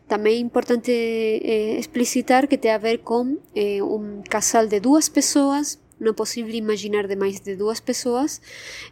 Também 0.07 0.35
é 0.35 0.39
importante 0.39 0.89
eh, 0.91 1.77
explicitar 1.77 2.47
que 2.47 2.57
tem 2.57 2.71
a 2.71 2.77
ver 2.77 2.99
com 2.99 3.37
eh, 3.53 3.83
um 3.83 4.21
casal 4.29 4.65
de 4.65 4.79
duas 4.79 5.09
pessoas, 5.09 5.77
não 5.99 6.11
é 6.11 6.13
possível 6.13 6.55
imaginar 6.55 7.07
de 7.07 7.15
mais 7.15 7.41
de 7.41 7.57
duas 7.57 7.81
pessoas, 7.81 8.39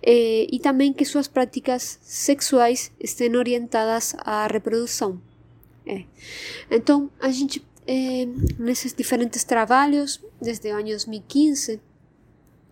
eh, 0.04 0.46
e 0.52 0.60
também 0.60 0.92
que 0.92 1.06
suas 1.06 1.30
práticas 1.30 2.00
sexuais 2.02 2.92
estejam 3.00 3.40
orientadas 3.40 4.14
à 4.20 4.46
reprodução. 4.48 5.22
Então, 6.70 7.12
a 7.20 7.30
gente 7.30 7.64
nesses 8.58 8.92
diferentes 8.96 9.44
trabalhos 9.44 10.20
desde 10.42 10.72
o 10.72 10.76
ano 10.76 10.88
2015 10.88 11.80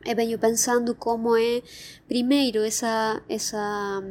e 0.03 0.15
venho 0.15 0.39
pensando 0.39 0.95
como 0.95 1.38
é 1.38 1.62
primeiro 2.07 2.63
essa 2.63 3.21
essa 3.29 4.03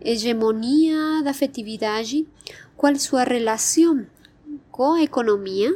hegemonia 0.00 1.22
da 1.22 1.30
afetividade 1.30 2.26
qual 2.82 2.92
é 2.92 2.98
sua 2.98 3.22
relação 3.22 4.04
com 4.72 4.94
a 4.94 5.02
economia 5.04 5.72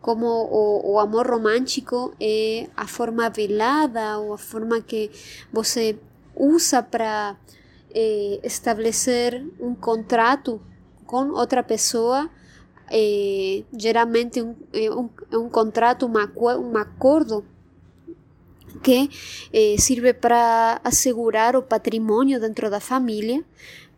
como 0.00 0.26
o, 0.28 1.00
amor 1.00 1.28
romântico 1.28 2.14
é 2.20 2.68
a 2.76 2.86
forma 2.86 3.28
velada 3.28 4.18
ou 4.18 4.32
a 4.32 4.38
forma 4.38 4.80
que 4.80 5.10
você 5.52 5.98
usa 6.36 6.84
para 6.84 7.36
eh, 7.92 8.38
estabelecer 8.44 9.44
um 9.58 9.74
contrato 9.74 10.62
com 11.04 11.30
outra 11.30 11.64
pessoa 11.64 12.30
eh, 12.92 13.64
geralmente 13.76 14.40
um, 14.40 14.54
um 15.32 15.48
contrato, 15.48 16.06
um 16.06 16.76
acordo 16.76 17.44
que 18.82 19.10
eh, 19.52 19.76
sirve 19.78 20.12
para 20.14 20.80
assegurar 20.84 21.56
o 21.56 21.62
patrimônio 21.62 22.40
dentro 22.40 22.70
da 22.70 22.78
família. 22.78 23.44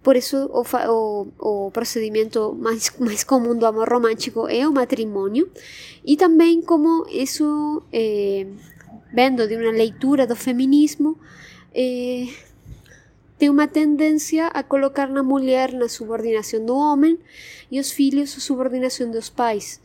Por 0.02 0.16
isso, 0.16 0.36
o, 0.52 0.62
o, 0.62 1.66
o, 1.66 1.70
procedimento 1.70 2.54
mais, 2.58 2.92
mais 2.98 3.24
comum 3.24 3.56
do 3.56 3.66
amor 3.66 3.88
romântico 3.88 4.48
é 4.48 4.66
o 4.66 4.72
matrimônio. 4.72 5.50
E 6.04 6.16
também, 6.16 6.62
como 6.62 7.06
isso 7.08 7.82
eh, 7.92 8.46
vendo 9.12 9.46
de 9.46 9.56
uma 9.56 9.70
leitura 9.70 10.26
do 10.26 10.36
feminismo, 10.36 11.18
eh, 11.74 12.26
tem 13.38 13.50
uma 13.50 13.68
tendência 13.68 14.48
a 14.48 14.62
colocar 14.62 15.08
na 15.08 15.22
mulher 15.22 15.72
na 15.72 15.88
subordinação 15.88 16.64
do 16.64 16.76
homem 16.76 17.18
e 17.70 17.78
os 17.78 17.90
filhos 17.90 18.36
a 18.36 18.40
subordinação 18.40 19.10
dos 19.10 19.28
pais. 19.28 19.80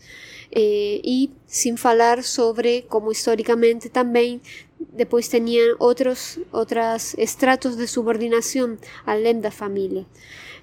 Eh, 0.52 1.02
e 1.04 1.32
sem 1.48 1.76
falar 1.76 2.24
sobre 2.24 2.84
como 2.84 3.12
historicamente 3.12 3.90
também 3.90 4.40
depois 4.92 5.28
tinham 5.28 5.76
outros 5.80 6.40
outros 6.52 7.14
estratos 7.18 7.76
de 7.76 7.88
subordinação 7.88 8.78
além 9.06 9.40
da 9.40 9.52
família. 9.52 10.06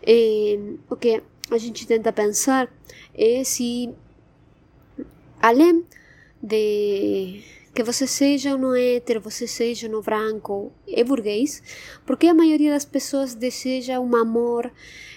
Eh, 0.02 0.58
o 0.88 0.96
que 0.96 1.22
a 1.50 1.58
gente 1.58 1.86
tenta 1.86 2.12
pensar 2.12 2.68
é 3.14 3.42
se 3.44 3.90
além 5.40 5.84
de 6.42 7.42
que 7.74 7.82
você 7.82 8.06
seja 8.06 8.52
ou 8.52 8.58
não 8.58 8.74
hétero, 8.74 9.20
você 9.20 9.46
seja 9.46 9.88
no 9.88 10.02
branco, 10.02 10.72
é 10.88 11.04
burguês, 11.04 11.62
porque 12.04 12.26
a 12.26 12.34
maioria 12.34 12.72
das 12.72 12.84
pessoas 12.84 13.34
deseja 13.34 14.00
um 14.00 14.16
amor 14.16 14.72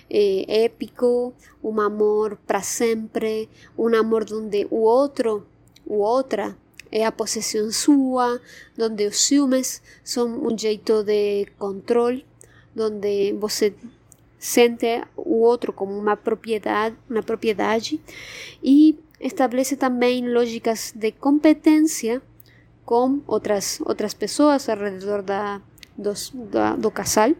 eh, 0.10 0.46
épico, 0.66 1.34
um 1.64 1.82
amor 1.82 2.38
para 2.46 2.62
sempre, 2.62 3.50
um 3.78 3.94
amor 3.96 4.26
onde 4.32 4.68
o 4.70 4.82
outro, 4.82 5.46
o 5.86 5.98
outra, 5.98 6.56
é 6.94 7.04
a 7.04 7.12
possessão 7.12 7.72
sua, 7.72 8.40
onde 8.80 9.08
os 9.08 9.26
ciúmes 9.26 9.82
são 10.04 10.28
um 10.48 10.56
jeito 10.56 11.04
de 11.04 11.48
controle, 11.58 12.24
onde 12.78 13.34
você 13.34 13.74
sente 14.38 15.02
o 15.18 15.42
outro 15.42 15.74
como 15.74 15.98
uma 15.98 16.16
propriedade, 16.16 16.96
uma 17.10 17.24
propriedade 17.24 18.00
e 18.62 18.96
estabelece 19.20 19.76
também 19.76 20.32
lógicas 20.32 20.94
de 20.96 21.12
competência 21.14 22.22
com 22.86 23.22
outras 23.26 23.80
outras 23.82 24.14
pessoas 24.14 24.70
ao 24.70 24.78
redor 24.78 25.24
da, 25.24 25.62
dos, 25.98 26.32
da, 26.52 26.76
do 26.76 26.92
casal 26.92 27.32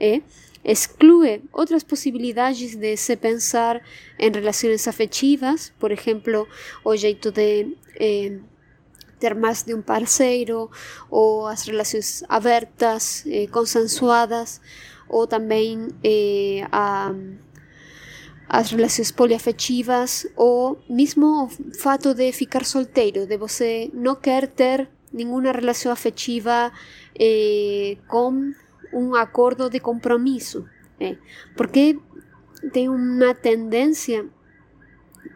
e 0.00 0.22
exclui 0.64 1.40
outras 1.52 1.84
possibilidades 1.84 2.74
de 2.74 2.96
se 2.96 3.14
pensar 3.16 3.80
em 4.18 4.30
relações 4.30 4.88
afetivas, 4.88 5.72
por 5.78 5.92
exemplo, 5.92 6.48
o 6.84 6.96
jeito 6.96 7.30
de 7.30 7.76
eh, 7.94 8.38
ter 9.18 9.34
mais 9.34 9.62
de 9.62 9.74
um 9.74 9.82
parceiro, 9.82 10.70
ou 11.10 11.46
as 11.46 11.66
relações 11.66 12.24
abertas, 12.28 13.24
eh, 13.26 13.46
consensuadas, 13.48 14.60
ou 15.08 15.26
também 15.26 15.88
eh, 16.04 16.66
a 16.70 17.12
as 18.48 18.70
relações 18.70 19.12
poliafetivas 19.12 20.26
ou 20.34 20.80
mesmo 20.88 21.44
o 21.44 21.48
fato 21.78 22.14
de 22.14 22.32
ficar 22.32 22.64
solteiro, 22.64 23.26
de 23.26 23.36
você 23.36 23.90
não 23.92 24.16
quer 24.16 24.48
ter 24.48 24.88
nenhuma 25.12 25.52
relação 25.52 25.92
afetiva 25.92 26.72
eh, 27.18 27.98
com 28.08 28.52
um 28.92 29.14
acordo 29.14 29.68
de 29.68 29.80
compromisso, 29.80 30.66
eh, 30.98 31.18
porque 31.56 31.98
tem 32.72 32.88
uma 32.88 33.34
tendência 33.34 34.26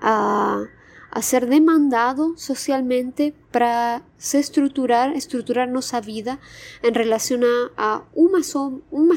a, 0.01 0.67
a 1.15 1.21
ser 1.21 1.45
demandado 1.45 2.35
socialmente 2.39 3.35
para 3.53 4.03
se 4.17 4.39
estruturar, 4.39 5.15
estruturar 5.15 5.71
nossa 5.71 6.01
vida 6.01 6.39
em 6.83 6.91
relação 6.91 7.39
a 7.77 8.03
uma 8.11 8.43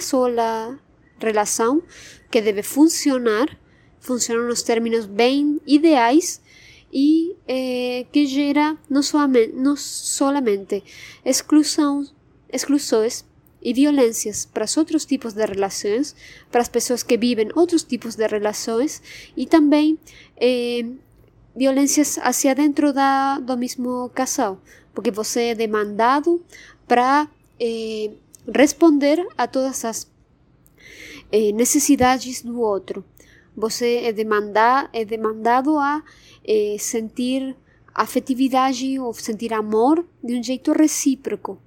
sola 0.01 0.77
relação 1.17 1.81
que 2.29 2.41
deve 2.41 2.61
funcionar 2.63 3.57
funcionam 4.01 4.45
nos 4.47 4.61
términos 4.61 5.05
bem 5.05 5.59
ideais 5.65 6.41
e 6.93 7.35
eh, 7.47 8.05
que 8.11 8.25
gera 8.27 8.77
não 8.89 9.01
somente, 9.01 9.53
não 9.53 9.75
solamente 9.77 10.83
exclusão, 11.23 12.05
exclusões 12.51 13.25
e 13.61 13.73
violências 13.73 14.45
para 14.45 14.65
os 14.65 14.77
outros 14.77 15.05
tipos 15.05 15.33
de 15.33 15.43
relações, 15.45 16.15
para 16.51 16.61
as 16.61 16.69
pessoas 16.69 17.01
que 17.03 17.17
vivem 17.17 17.49
outros 17.55 17.83
tipos 17.83 18.15
de 18.15 18.27
relações 18.27 19.01
e 19.35 19.45
também 19.47 19.97
eh, 20.37 20.85
violências 21.55 22.17
hacia 22.17 22.53
dentro 22.53 22.91
da, 22.91 23.39
do 23.39 23.57
mesmo 23.57 24.09
casal, 24.09 24.59
porque 24.93 25.11
você 25.11 25.49
é 25.49 25.55
demandado 25.55 26.43
para 26.87 27.27
eh, 27.59 28.11
responder 28.53 29.25
a 29.37 29.47
todas 29.47 29.85
as 29.85 30.11
eh, 31.31 31.51
necessidades 31.51 32.41
do 32.41 32.59
outro. 32.59 33.03
Você 33.55 34.01
é, 34.03 34.11
demanda, 34.11 34.89
é 34.91 35.05
demandado 35.05 35.77
a 35.77 36.03
é, 36.43 36.75
sentir 36.77 37.55
afetividade 37.93 38.99
ou 38.99 39.13
sentir 39.13 39.53
amor 39.53 40.05
de 40.21 40.37
um 40.37 40.43
jeito 40.43 40.73
recíproco. 40.73 41.57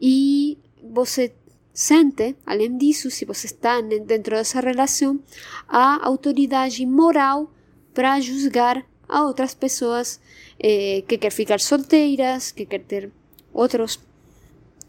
E 0.00 0.58
você 0.82 1.32
sente, 1.72 2.36
além 2.44 2.76
disso, 2.76 3.10
se 3.10 3.24
você 3.24 3.46
está 3.46 3.80
dentro 3.80 4.36
dessa 4.36 4.60
relação, 4.60 5.18
a 5.66 6.06
autoridade 6.06 6.84
moral 6.84 7.50
para 7.94 8.20
julgar 8.20 8.84
a 9.12 9.18
outras 9.28 9.54
pessoas 9.54 10.20
eh, 10.58 11.04
que 11.06 11.18
quer 11.18 11.32
ficar 11.40 11.60
solteiras, 11.60 12.52
que 12.56 12.64
quer 12.66 12.82
ter 12.90 13.10
outros 13.52 14.00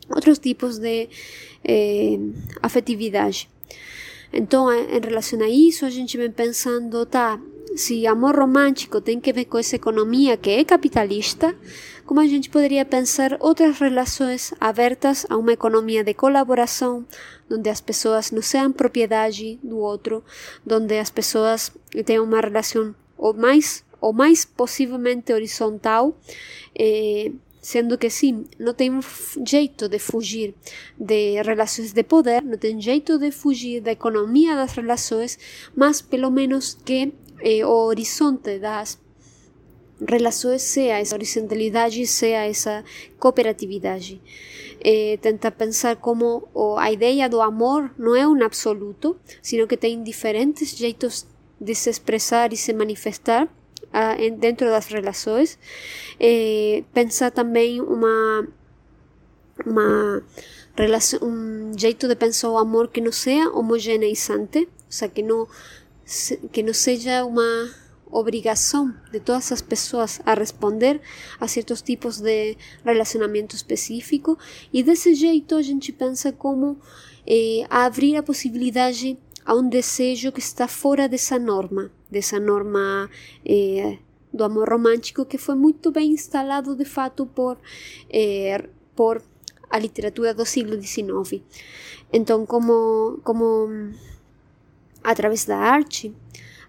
outros 0.10 0.40
tipos 0.40 0.80
de 0.80 1.10
eh, 1.64 2.18
afetividade. 2.62 3.50
Então, 4.32 4.72
em 4.74 5.00
relação 5.00 5.40
a 5.42 5.50
isso, 5.50 5.86
a 5.86 5.90
gente 5.90 6.18
vem 6.18 6.32
pensando, 6.32 7.06
tá, 7.06 7.40
se 7.76 8.08
amor 8.08 8.36
romântico 8.36 9.00
tem 9.00 9.20
que 9.20 9.32
ver 9.32 9.46
com 9.46 9.58
essa 9.58 9.76
economia 9.76 10.38
que 10.38 10.50
é 10.50 10.64
capitalista, 10.64 11.56
como 12.06 12.20
a 12.20 12.28
gente 12.28 12.50
poderia 12.50 12.84
pensar 12.84 13.38
outras 13.40 13.80
relações 13.80 14.54
abertas 14.60 15.26
a 15.30 15.38
uma 15.38 15.54
economia 15.54 16.04
de 16.04 16.14
colaboração, 16.14 17.06
onde 17.50 17.70
as 17.70 17.80
pessoas 17.80 18.32
não 18.32 18.42
sejam 18.42 18.72
propriedade 18.72 19.60
do 19.64 19.78
outro, 19.78 20.24
onde 20.70 20.98
as 20.98 21.10
pessoas 21.10 21.72
tenham 22.06 22.26
uma 22.26 22.42
relação 22.42 22.96
ou 23.18 23.34
mais 23.34 23.84
ou 24.04 24.12
mais 24.12 24.44
possivelmente 24.44 25.32
horizontal, 25.32 26.14
eh, 26.78 27.32
sendo 27.62 27.98
que 27.98 28.10
sim, 28.10 28.44
não 28.60 28.74
tem 28.74 28.92
jeito 29.48 29.88
de 29.88 29.98
fugir 29.98 30.54
de 31.00 31.42
relações 31.42 31.94
de 31.94 32.04
poder, 32.04 32.44
não 32.44 32.58
tem 32.58 32.82
jeito 32.82 33.18
de 33.18 33.32
fugir 33.32 33.80
da 33.80 33.94
economia 33.94 34.58
das 34.58 34.74
relações, 34.74 35.40
mas 35.74 36.02
pelo 36.02 36.30
menos 36.30 36.78
que 36.84 37.14
eh, 37.40 37.66
o 37.66 37.88
horizonte 37.88 38.60
das 38.60 39.00
relações 40.06 40.62
seja 40.64 41.00
essa 41.00 41.16
horizontalidade, 41.16 42.06
seja 42.06 42.46
essa 42.46 42.84
cooperatividade. 43.18 44.22
Eh, 44.84 45.18
tenta 45.22 45.50
pensar 45.50 45.96
como 45.96 46.50
a 46.78 46.92
ideia 46.92 47.30
do 47.30 47.40
amor 47.42 47.90
não 47.98 48.14
é 48.14 48.28
um 48.28 48.44
absoluto, 48.44 49.16
sino 49.42 49.66
que 49.66 49.78
tem 49.78 50.04
diferentes 50.04 50.76
jeitos 50.76 51.26
de 51.58 51.74
se 51.74 51.90
expressar 51.90 52.52
e 52.52 52.58
se 52.58 52.74
manifestar 52.74 53.48
dentro 54.38 54.68
das 54.68 54.88
relações. 54.88 55.58
Eh, 56.20 56.84
pensar 56.94 57.32
também 57.32 57.80
uma, 57.80 58.48
uma 59.66 60.24
relação, 60.76 61.20
um 61.22 61.72
jeito 61.78 62.08
de 62.08 62.16
pensar 62.16 62.50
o 62.50 62.58
amor 62.58 62.88
que 62.90 63.02
não 63.02 63.12
seja 63.12 63.50
homogeneizante, 63.50 64.60
ou 64.60 64.68
seja, 64.90 65.10
que 65.10 65.22
não, 65.22 65.48
que 66.52 66.64
não 66.64 66.74
seja 66.74 67.24
uma 67.24 67.70
obrigação 68.12 68.94
de 69.12 69.20
todas 69.20 69.52
as 69.52 69.62
pessoas 69.62 70.22
a 70.26 70.34
responder 70.36 71.02
a 71.40 71.48
certos 71.48 71.82
tipos 71.82 72.20
de 72.20 72.56
relacionamento 72.86 73.56
específico 73.56 74.38
e 74.72 74.84
desse 74.84 75.16
jeito 75.16 75.56
a 75.56 75.62
gente 75.64 75.92
pensa 75.92 76.32
como 76.32 76.78
eh, 77.26 77.66
abrir 77.70 78.16
a 78.16 78.22
possibilidade 78.22 79.18
a 79.46 79.54
um 79.54 79.68
desejo 79.68 80.32
que 80.32 80.40
está 80.40 80.68
fora 80.68 81.08
dessa 81.08 81.38
norma, 81.38 81.92
dessa 82.10 82.40
norma 82.40 83.10
eh, 83.46 83.98
do 84.34 84.44
amor 84.44 84.70
romântico 84.70 85.26
que 85.26 85.38
foi 85.38 85.56
muito 85.56 85.92
bem 85.92 86.12
instalado 86.12 86.76
de 86.76 86.86
fato 86.86 87.26
por, 87.26 87.58
eh, 88.10 88.68
por 88.96 89.22
a 89.70 89.78
literatura 89.78 90.34
do 90.34 90.46
século 90.46 90.82
XIX. 90.82 91.42
Então, 92.12 92.46
como, 92.46 93.20
como 93.24 93.92
através 95.04 95.46
da 95.46 95.58
arte, 95.58 96.14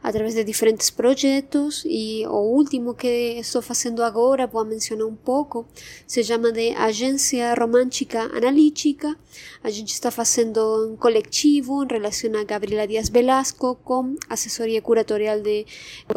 através 0.04 0.34
de 0.34 0.44
diferentes 0.44 0.90
projetos 0.90 1.82
e 1.86 2.26
o 2.26 2.40
último 2.58 2.92
que 2.92 3.38
estou 3.40 3.62
fazendo 3.62 4.02
agora, 4.02 4.46
vou 4.46 4.62
mencionar 4.62 5.06
um 5.06 5.16
pouco, 5.16 5.66
se 6.06 6.22
chama 6.22 6.52
de 6.52 6.74
Agência 6.74 7.54
Romântica 7.54 8.20
Analítica. 8.36 9.16
A 9.62 9.70
gente 9.70 9.94
está 9.94 10.10
fazendo 10.10 10.90
um 10.90 10.96
coletivo 10.96 11.82
em 11.82 11.86
relação 11.90 12.38
a 12.38 12.44
Gabriela 12.44 12.86
Dias 12.86 13.08
Velasco 13.08 13.76
com 13.82 14.14
assessoria 14.28 14.82
curatorial 14.82 15.40
de 15.40 15.64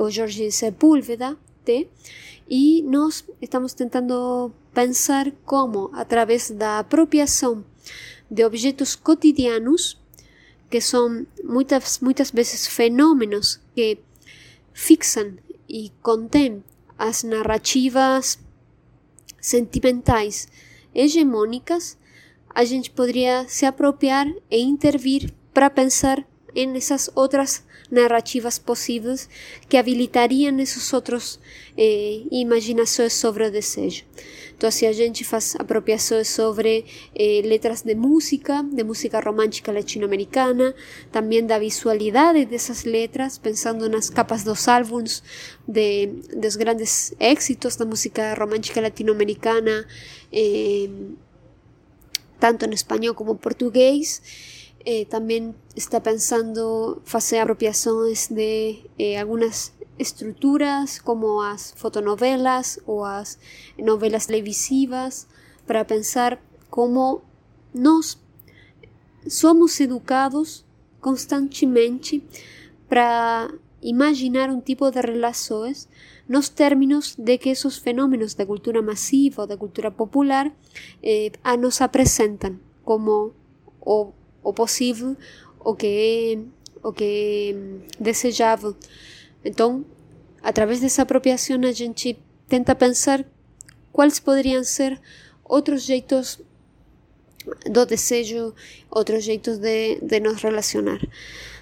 Jorge 0.09 0.51
Sepúlveda, 0.51 1.37
e 2.49 2.81
nós 2.83 3.23
estamos 3.41 3.73
tentando 3.73 4.51
pensar 4.73 5.31
como, 5.45 5.89
através 5.93 6.51
da 6.51 6.79
apropriação 6.79 7.63
de 8.29 8.43
objetos 8.43 8.95
cotidianos, 8.97 9.97
que 10.69 10.81
são 10.81 11.25
muitas, 11.43 11.99
muitas 11.99 12.31
vezes 12.31 12.67
fenômenos 12.67 13.59
que 13.73 13.99
fixam 14.73 15.37
e 15.67 15.91
contêm 16.01 16.63
as 16.97 17.23
narrativas 17.23 18.39
sentimentais 19.39 20.47
hegemônicas, 20.93 21.97
a 22.49 22.63
gente 22.63 22.89
poderia 22.89 23.47
se 23.47 23.65
apropriar 23.65 24.27
e 24.49 24.59
intervir 24.59 25.33
para 25.53 25.69
pensar 25.69 26.25
em 26.55 26.75
essas 26.75 27.09
outras 27.13 27.63
narrativas 27.89 28.59
possíveis 28.59 29.29
que 29.67 29.77
habilitariam 29.77 30.59
esses 30.59 30.91
outros 30.93 31.39
eh, 31.77 32.21
imaginações 32.31 33.13
sobre 33.13 33.47
o 33.47 33.51
desejo. 33.51 34.03
Então, 34.57 34.71
se 34.71 34.87
a 34.87 34.91
gente 34.91 35.23
faz 35.23 35.55
apropriações 35.55 36.29
sobre 36.29 36.83
eh, 37.15 37.41
letras 37.45 37.83
de 37.83 37.93
música, 37.93 38.63
de 38.63 38.83
música 38.83 39.19
romântica 39.19 39.71
latino-americana, 39.71 40.73
também 41.11 41.45
da 41.45 41.59
visualidade 41.59 42.45
dessas 42.45 42.83
letras, 42.83 43.37
pensando 43.37 43.87
nas 43.87 44.09
capas 44.09 44.43
dos 44.43 44.67
álbuns 44.67 45.21
de, 45.67 46.07
dos 46.35 46.55
grandes 46.55 47.13
éxitos 47.19 47.75
da 47.75 47.85
música 47.85 48.33
romântica 48.33 48.81
latino-americana, 48.81 49.85
eh, 50.33 50.89
tanto 52.39 52.65
em 52.65 52.73
espanhol 52.73 53.13
como 53.13 53.33
em 53.33 53.37
português. 53.37 54.56
Eh, 54.89 55.05
también 55.05 55.53
está 55.75 56.01
pensando 56.01 57.03
hacer 57.11 57.41
apropiaciones 57.41 58.33
de 58.33 58.89
eh, 58.97 59.17
algunas 59.17 59.73
estructuras 59.97 61.01
como 61.01 61.43
las 61.43 61.73
fotonovelas 61.73 62.79
o 62.85 63.05
las 63.05 63.37
novelas 63.77 64.27
televisivas 64.27 65.27
para 65.65 65.85
pensar 65.85 66.39
cómo 66.69 67.21
nos 67.73 68.21
somos 69.27 69.77
educados 69.81 70.63
constantemente 71.01 72.21
para 72.87 73.49
imaginar 73.81 74.51
un 74.51 74.61
tipo 74.61 74.89
de 74.89 75.01
relaciones 75.01 75.89
nos 76.29 76.51
términos 76.51 77.15
de 77.17 77.39
que 77.39 77.51
esos 77.51 77.81
fenómenos 77.81 78.37
de 78.37 78.47
cultura 78.47 78.81
masiva 78.81 79.43
o 79.43 79.47
de 79.47 79.57
cultura 79.57 79.91
popular 79.91 80.53
eh, 81.01 81.33
nos 81.59 81.79
presentan 81.91 82.61
como 82.85 83.33
o 84.43 84.53
possível, 84.53 85.15
o 85.59 85.75
que 85.75 85.87
é, 86.35 86.87
o 86.87 86.93
que 86.93 87.53
é 87.53 88.03
desejável. 88.03 88.75
Então, 89.43 89.85
através 90.41 90.79
dessa 90.79 91.01
apropriação, 91.01 91.59
a 91.63 91.71
gente 91.71 92.17
tenta 92.47 92.75
pensar 92.75 93.25
quais 93.91 94.19
poderiam 94.19 94.63
ser 94.63 94.99
outros 95.43 95.83
jeitos 95.83 96.39
do 97.71 97.85
desejo, 97.85 98.53
outros 98.89 99.23
jeitos 99.23 99.57
de, 99.57 99.99
de 100.01 100.19
nos 100.19 100.41
relacionar. 100.41 100.99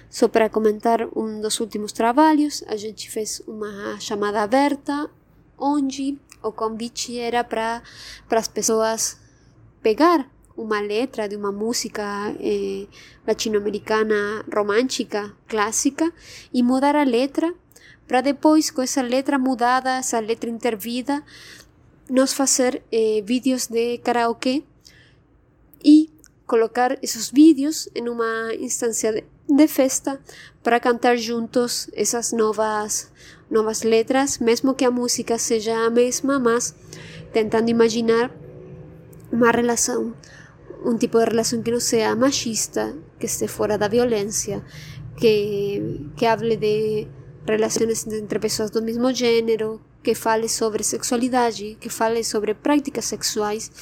Só 0.08 0.28
para 0.28 0.48
comentar 0.48 1.06
um 1.16 1.40
dos 1.40 1.60
últimos 1.60 1.92
trabalhos, 1.92 2.64
a 2.68 2.76
gente 2.76 3.10
fez 3.10 3.40
uma 3.46 3.98
chamada 4.00 4.42
aberta, 4.42 5.10
onde 5.58 6.18
o 6.42 6.52
convite 6.52 7.18
era 7.18 7.42
para 7.42 7.82
as 8.30 8.48
pessoas 8.48 9.18
pegar 9.82 10.30
uma 10.56 10.80
letra 10.80 11.28
de 11.28 11.36
uma 11.36 11.52
música 11.52 12.34
eh, 12.40 12.86
latino-americana 13.26 14.44
romântica, 14.54 15.32
clássica, 15.46 16.12
e 16.52 16.62
mudar 16.62 16.96
a 16.96 17.04
letra, 17.04 17.52
para 18.08 18.20
depois, 18.20 18.70
com 18.70 18.82
essa 18.82 19.02
letra 19.02 19.38
mudada, 19.38 19.98
essa 19.98 20.18
letra 20.18 20.48
intervida, 20.48 21.22
nos 22.08 22.32
fazer 22.32 22.82
eh, 22.90 23.20
vídeos 23.24 23.66
de 23.66 23.98
karaokê 23.98 24.62
e 25.84 26.08
colocar 26.46 26.96
esses 27.02 27.30
vídeos 27.30 27.88
em 27.94 28.08
uma 28.08 28.54
instância 28.54 29.24
de, 29.48 29.68
festa 29.68 30.20
para 30.62 30.78
cantar 30.78 31.16
juntos 31.16 31.90
essas 31.92 32.32
novas 32.32 33.10
novas 33.50 33.82
letras, 33.82 34.38
mesmo 34.38 34.74
que 34.74 34.84
a 34.84 34.90
música 34.90 35.38
seja 35.38 35.76
a 35.86 35.90
mesma, 35.90 36.38
mas 36.38 36.74
tentando 37.32 37.68
imaginar 37.68 38.30
uma 39.30 39.50
relação 39.50 40.14
un 40.86 40.98
tipo 40.98 41.18
de 41.18 41.26
relación 41.26 41.62
que 41.64 41.72
no 41.72 41.80
sea 41.80 42.14
machista, 42.14 42.94
que 43.18 43.26
esté 43.26 43.48
fuera 43.48 43.76
de 43.76 43.88
violencia, 43.88 44.64
que, 45.18 46.06
que 46.16 46.26
hable 46.28 46.56
de 46.56 47.08
relaciones 47.44 48.06
entre 48.06 48.38
pessoas 48.38 48.70
do 48.70 48.82
mesmo 48.82 49.12
gênero, 49.12 49.80
que 50.02 50.14
fale 50.14 50.48
sobre 50.48 50.84
sexualidade, 50.84 51.76
que 51.80 51.90
fale 51.90 52.22
sobre 52.22 52.54
práticas 52.54 53.06
sexuais, 53.06 53.72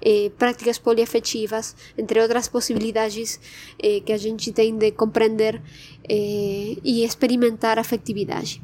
eh, 0.00 0.30
práticas 0.38 0.78
poliafetivas, 0.78 1.76
entre 1.98 2.20
outras 2.20 2.48
possibilidades 2.48 3.38
eh, 3.78 4.00
que 4.00 4.14
a 4.14 4.16
gente 4.16 4.50
tem 4.50 4.78
de 4.78 4.92
compreender 4.92 5.60
eh, 6.08 6.78
e 6.82 7.04
experimentar 7.04 7.78
afetividade. 7.78 8.62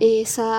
Essa, 0.00 0.50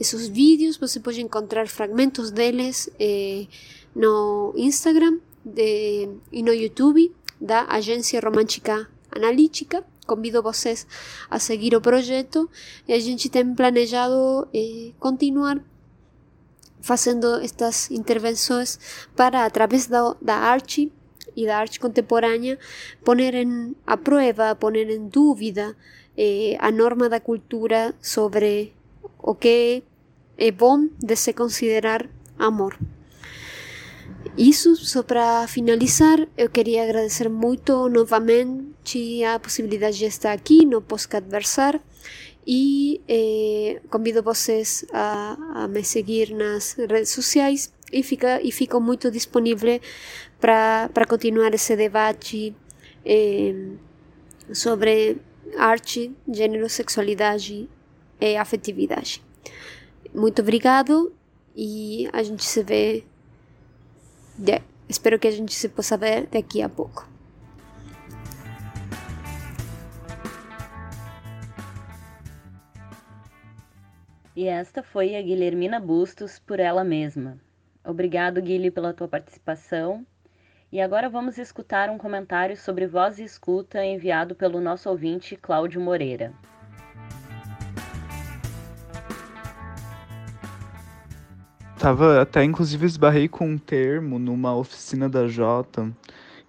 esses 0.00 0.26
vídeos 0.28 0.76
você 0.76 0.98
pode 0.98 1.20
encontrar 1.20 1.68
fragmentos 1.68 2.32
deles 2.32 2.90
eh, 2.98 3.46
no 3.94 4.52
Instagram 4.56 5.20
de, 5.44 6.08
e 6.32 6.42
no 6.42 6.52
YouTube 6.52 7.14
da 7.40 7.66
Agência 7.68 8.20
Romântica 8.20 8.88
Analítica. 9.10 9.84
Convido 10.06 10.42
vocês 10.42 10.86
a 11.30 11.38
seguir 11.38 11.74
o 11.74 11.80
projeto 11.80 12.50
e 12.86 12.92
a 12.92 12.98
gente 12.98 13.28
tem 13.28 13.54
planejado 13.54 14.48
eh, 14.52 14.92
continuar 14.98 15.62
fazendo 16.80 17.36
estas 17.36 17.90
intervenções 17.90 18.78
para, 19.14 19.44
através 19.44 19.86
da, 19.86 20.16
da 20.20 20.34
arte 20.34 20.90
e 21.36 21.46
da 21.46 21.58
arte 21.58 21.78
contemporânea, 21.78 22.58
poner 23.04 23.34
em, 23.34 23.76
a 23.86 23.96
prova, 23.96 24.54
poner 24.56 24.90
em 24.90 25.06
dúvida 25.06 25.76
eh, 26.16 26.56
a 26.58 26.70
norma 26.70 27.08
da 27.08 27.20
cultura 27.20 27.94
sobre 28.00 28.74
o 29.18 29.34
que 29.34 29.82
é 30.36 30.50
bom 30.50 30.88
de 30.98 31.14
se 31.14 31.32
considerar 31.32 32.08
amor. 32.38 32.76
Isso, 34.38 34.76
só 34.76 35.02
para 35.02 35.46
finalizar, 35.48 36.26
eu 36.38 36.48
queria 36.48 36.84
agradecer 36.84 37.28
muito 37.28 37.88
novamente 37.88 39.24
a 39.24 39.38
possibilidade 39.38 39.98
de 39.98 40.04
estar 40.04 40.32
aqui 40.32 40.64
no 40.64 40.80
Postcadversar 40.80 41.80
e 42.46 43.00
eh, 43.08 43.80
convido 43.90 44.22
vocês 44.22 44.84
a, 44.92 45.36
a, 45.64 45.68
me 45.68 45.84
seguir 45.84 46.32
nas 46.32 46.74
redes 46.74 47.10
sociais 47.10 47.72
e, 47.92 48.02
fica, 48.02 48.40
e 48.40 48.52
fico 48.52 48.80
muito 48.80 49.10
disponível 49.10 49.80
para 50.40 51.06
continuar 51.08 51.52
esse 51.52 51.76
debate 51.76 52.54
eh, 53.04 53.72
sobre 54.52 55.18
arte, 55.58 56.14
gênero, 56.28 56.68
sexualidade 56.68 57.68
e 58.20 58.36
afetividade. 58.36 59.22
Muito 60.14 60.40
obrigado 60.40 61.12
e 61.54 62.08
a 62.12 62.22
gente 62.22 62.44
se 62.44 62.62
vê 62.62 63.04
de, 64.40 64.62
espero 64.88 65.18
que 65.18 65.28
a 65.28 65.30
gente 65.30 65.54
se 65.54 65.68
possa 65.68 65.96
ver 65.96 66.26
daqui 66.26 66.62
a 66.62 66.68
pouco. 66.68 67.06
E 74.34 74.46
esta 74.46 74.82
foi 74.82 75.14
a 75.14 75.20
Guilhermina 75.20 75.78
Bustos 75.78 76.38
por 76.38 76.58
ela 76.58 76.82
mesma. 76.82 77.38
Obrigado, 77.84 78.40
Guilherme, 78.40 78.70
pela 78.70 78.94
tua 78.94 79.06
participação. 79.06 80.06
E 80.72 80.80
agora 80.80 81.10
vamos 81.10 81.36
escutar 81.36 81.90
um 81.90 81.98
comentário 81.98 82.56
sobre 82.56 82.86
voz 82.86 83.18
e 83.18 83.24
escuta 83.24 83.84
enviado 83.84 84.34
pelo 84.34 84.60
nosso 84.60 84.88
ouvinte 84.88 85.36
Cláudio 85.36 85.80
Moreira. 85.80 86.32
Tava 91.80 92.20
até 92.20 92.44
inclusive 92.44 92.84
esbarrei 92.84 93.26
com 93.26 93.48
um 93.48 93.56
termo 93.56 94.18
numa 94.18 94.54
oficina 94.54 95.08
da 95.08 95.26
Jota, 95.26 95.90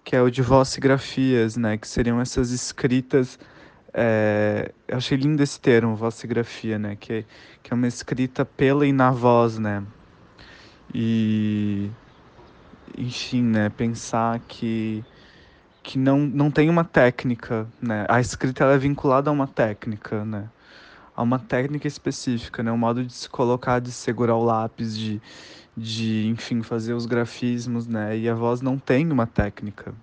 que 0.04 0.14
é 0.14 0.22
o 0.22 0.30
de 0.30 0.42
vossigrafias, 0.42 1.56
né? 1.56 1.78
Que 1.78 1.88
seriam 1.88 2.20
essas 2.20 2.52
escritas. 2.52 3.40
É, 3.94 4.74
eu 4.90 4.98
achei 4.98 5.18
lindo 5.18 5.42
esse 5.42 5.58
termo, 5.58 5.96
vossigrafia, 5.96 6.78
né? 6.78 6.98
Que, 7.00 7.26
que 7.64 7.72
é 7.72 7.74
uma 7.74 7.88
escrita 7.88 8.44
pela 8.44 8.86
e 8.86 8.92
na 8.92 9.10
voz, 9.10 9.58
né? 9.58 9.82
E. 10.94 11.90
Enfim, 12.98 13.44
né? 13.44 13.70
Pensar 13.70 14.38
que 14.50 15.02
que 15.82 15.98
não, 15.98 16.20
não 16.20 16.52
tem 16.52 16.70
uma 16.70 16.84
técnica, 16.84 17.66
né? 17.82 18.06
A 18.10 18.20
escrita 18.20 18.66
ela 18.66 18.74
é 18.74 18.78
vinculada 18.78 19.30
a 19.30 19.34
uma 19.34 19.48
técnica, 19.48 20.26
né? 20.26 20.50
A 21.22 21.24
uma 21.24 21.38
técnica 21.38 21.88
específica, 21.88 22.64
né? 22.64 22.72
Um 22.72 22.78
modo 22.78 23.06
de 23.06 23.14
se 23.14 23.30
colocar, 23.30 23.80
de 23.80 23.92
segurar 23.92 24.36
o 24.36 24.44
lápis, 24.44 24.98
de, 24.98 25.22
de 25.78 26.28
enfim, 26.28 26.64
fazer 26.64 26.94
os 26.94 27.06
grafismos, 27.06 27.88
né? 27.88 28.18
E 28.18 28.28
a 28.28 28.34
voz 28.34 28.62
não 28.62 28.78
tem 28.78 29.10
uma 29.12 29.28
técnica. 29.28 29.94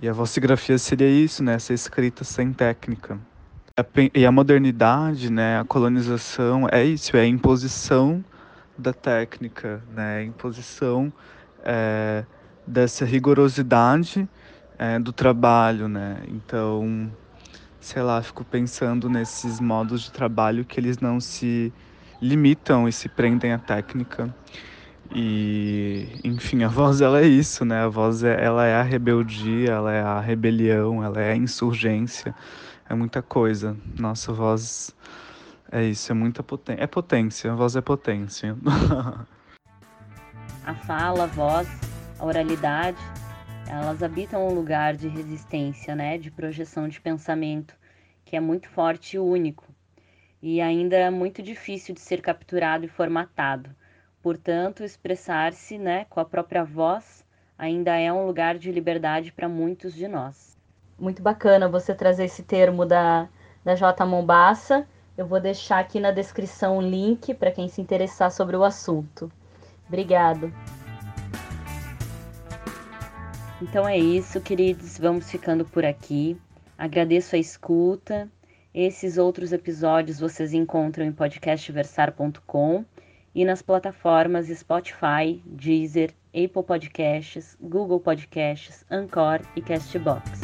E 0.00 0.08
a 0.08 0.12
vossigrafia 0.12 0.76
seria 0.76 1.08
isso, 1.08 1.42
né? 1.42 1.54
Essa 1.54 1.72
escrita 1.72 2.24
sem 2.24 2.52
técnica. 2.52 3.18
E 4.14 4.26
a 4.26 4.30
modernidade, 4.30 5.30
né? 5.32 5.58
A 5.58 5.64
colonização 5.64 6.68
é 6.70 6.84
isso, 6.84 7.16
é 7.16 7.20
a 7.20 7.26
imposição 7.26 8.22
da 8.76 8.92
técnica, 8.92 9.82
né? 9.94 10.18
A 10.18 10.22
imposição 10.22 11.10
é, 11.64 12.24
dessa 12.66 13.06
rigorosidade 13.06 14.28
é, 14.78 14.98
do 14.98 15.10
trabalho, 15.10 15.88
né? 15.88 16.18
Então 16.28 17.10
sei 17.80 18.02
lá, 18.02 18.22
fico 18.22 18.44
pensando 18.44 19.08
nesses 19.08 19.58
modos 19.58 20.02
de 20.02 20.12
trabalho 20.12 20.64
que 20.64 20.78
eles 20.78 20.98
não 20.98 21.18
se 21.18 21.72
limitam 22.20 22.86
e 22.86 22.92
se 22.92 23.08
prendem 23.08 23.52
à 23.52 23.58
técnica. 23.58 24.34
E, 25.12 26.06
enfim, 26.22 26.62
a 26.62 26.68
voz 26.68 27.00
ela 27.00 27.20
é 27.20 27.26
isso, 27.26 27.64
né? 27.64 27.82
A 27.82 27.88
voz 27.88 28.22
é, 28.22 28.44
ela 28.44 28.66
é 28.66 28.74
a 28.74 28.82
rebeldia, 28.82 29.72
ela 29.72 29.92
é 29.92 30.00
a 30.00 30.20
rebelião, 30.20 31.02
ela 31.02 31.20
é 31.20 31.32
a 31.32 31.36
insurgência, 31.36 32.34
é 32.88 32.94
muita 32.94 33.20
coisa. 33.22 33.76
Nossa 33.98 34.32
voz 34.32 34.94
é 35.72 35.82
isso, 35.84 36.12
é 36.12 36.14
muita 36.14 36.42
potência. 36.42 36.82
É 36.82 36.86
potência, 36.86 37.52
a 37.52 37.54
voz 37.56 37.74
é 37.74 37.80
potência. 37.80 38.56
a 40.64 40.74
fala, 40.74 41.24
a 41.24 41.26
voz, 41.26 41.66
a 42.18 42.24
oralidade, 42.24 42.98
elas 43.70 44.02
habitam 44.02 44.46
um 44.46 44.54
lugar 44.54 44.96
de 44.96 45.08
resistência, 45.08 45.94
né? 45.94 46.18
De 46.18 46.30
projeção 46.30 46.88
de 46.88 47.00
pensamento, 47.00 47.74
que 48.24 48.36
é 48.36 48.40
muito 48.40 48.68
forte 48.68 49.16
e 49.16 49.18
único. 49.18 49.64
E 50.42 50.60
ainda 50.60 50.96
é 50.96 51.10
muito 51.10 51.42
difícil 51.42 51.94
de 51.94 52.00
ser 52.00 52.20
capturado 52.20 52.84
e 52.84 52.88
formatado 52.88 53.74
Portanto, 54.22 54.84
expressar-se 54.84 55.78
né, 55.78 56.04
com 56.10 56.20
a 56.20 56.24
própria 56.24 56.62
voz 56.62 57.24
ainda 57.58 57.96
é 57.96 58.12
um 58.12 58.26
lugar 58.26 58.58
de 58.58 58.70
liberdade 58.70 59.32
para 59.32 59.48
muitos 59.48 59.94
de 59.94 60.06
nós. 60.06 60.58
Muito 60.98 61.22
bacana 61.22 61.68
você 61.68 61.94
trazer 61.94 62.24
esse 62.24 62.42
termo 62.42 62.84
da, 62.84 63.28
da 63.64 63.74
J. 63.74 64.04
Mombassa. 64.04 64.86
Eu 65.16 65.26
vou 65.26 65.40
deixar 65.40 65.78
aqui 65.78 65.98
na 66.00 66.10
descrição 66.10 66.78
o 66.78 66.82
link 66.82 67.34
para 67.34 67.50
quem 67.50 67.68
se 67.68 67.80
interessar 67.80 68.30
sobre 68.30 68.56
o 68.56 68.64
assunto. 68.64 69.30
Obrigado. 69.88 70.52
Então 73.62 73.86
é 73.86 73.98
isso, 73.98 74.40
queridos. 74.40 74.96
Vamos 74.98 75.30
ficando 75.30 75.66
por 75.66 75.84
aqui. 75.84 76.34
Agradeço 76.78 77.36
a 77.36 77.38
escuta. 77.38 78.26
Esses 78.72 79.18
outros 79.18 79.52
episódios 79.52 80.18
vocês 80.18 80.54
encontram 80.54 81.04
em 81.04 81.12
podcastversar.com 81.12 82.86
e 83.34 83.44
nas 83.44 83.60
plataformas 83.60 84.46
Spotify, 84.46 85.42
Deezer, 85.44 86.14
Apple 86.28 86.62
Podcasts, 86.64 87.54
Google 87.60 88.00
Podcasts, 88.00 88.82
Anchor 88.90 89.40
e 89.54 89.60
Castbox. 89.60 90.40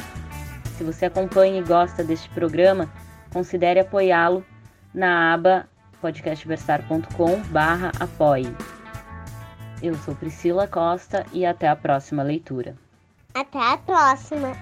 Se 0.76 0.84
você 0.84 1.06
acompanha 1.06 1.60
e 1.60 1.64
gosta 1.64 2.04
deste 2.04 2.28
programa, 2.30 2.92
considere 3.32 3.80
apoiá-lo 3.80 4.44
na 4.92 5.32
aba 5.32 5.66
podcastversar.com/apoie. 6.02 8.54
Eu 9.82 9.94
sou 9.94 10.14
Priscila 10.14 10.68
Costa 10.68 11.24
e 11.32 11.46
até 11.46 11.66
a 11.68 11.76
próxima 11.76 12.22
leitura. 12.22 12.76
Até 13.36 13.58
a 13.58 13.76
próxima. 13.76 14.56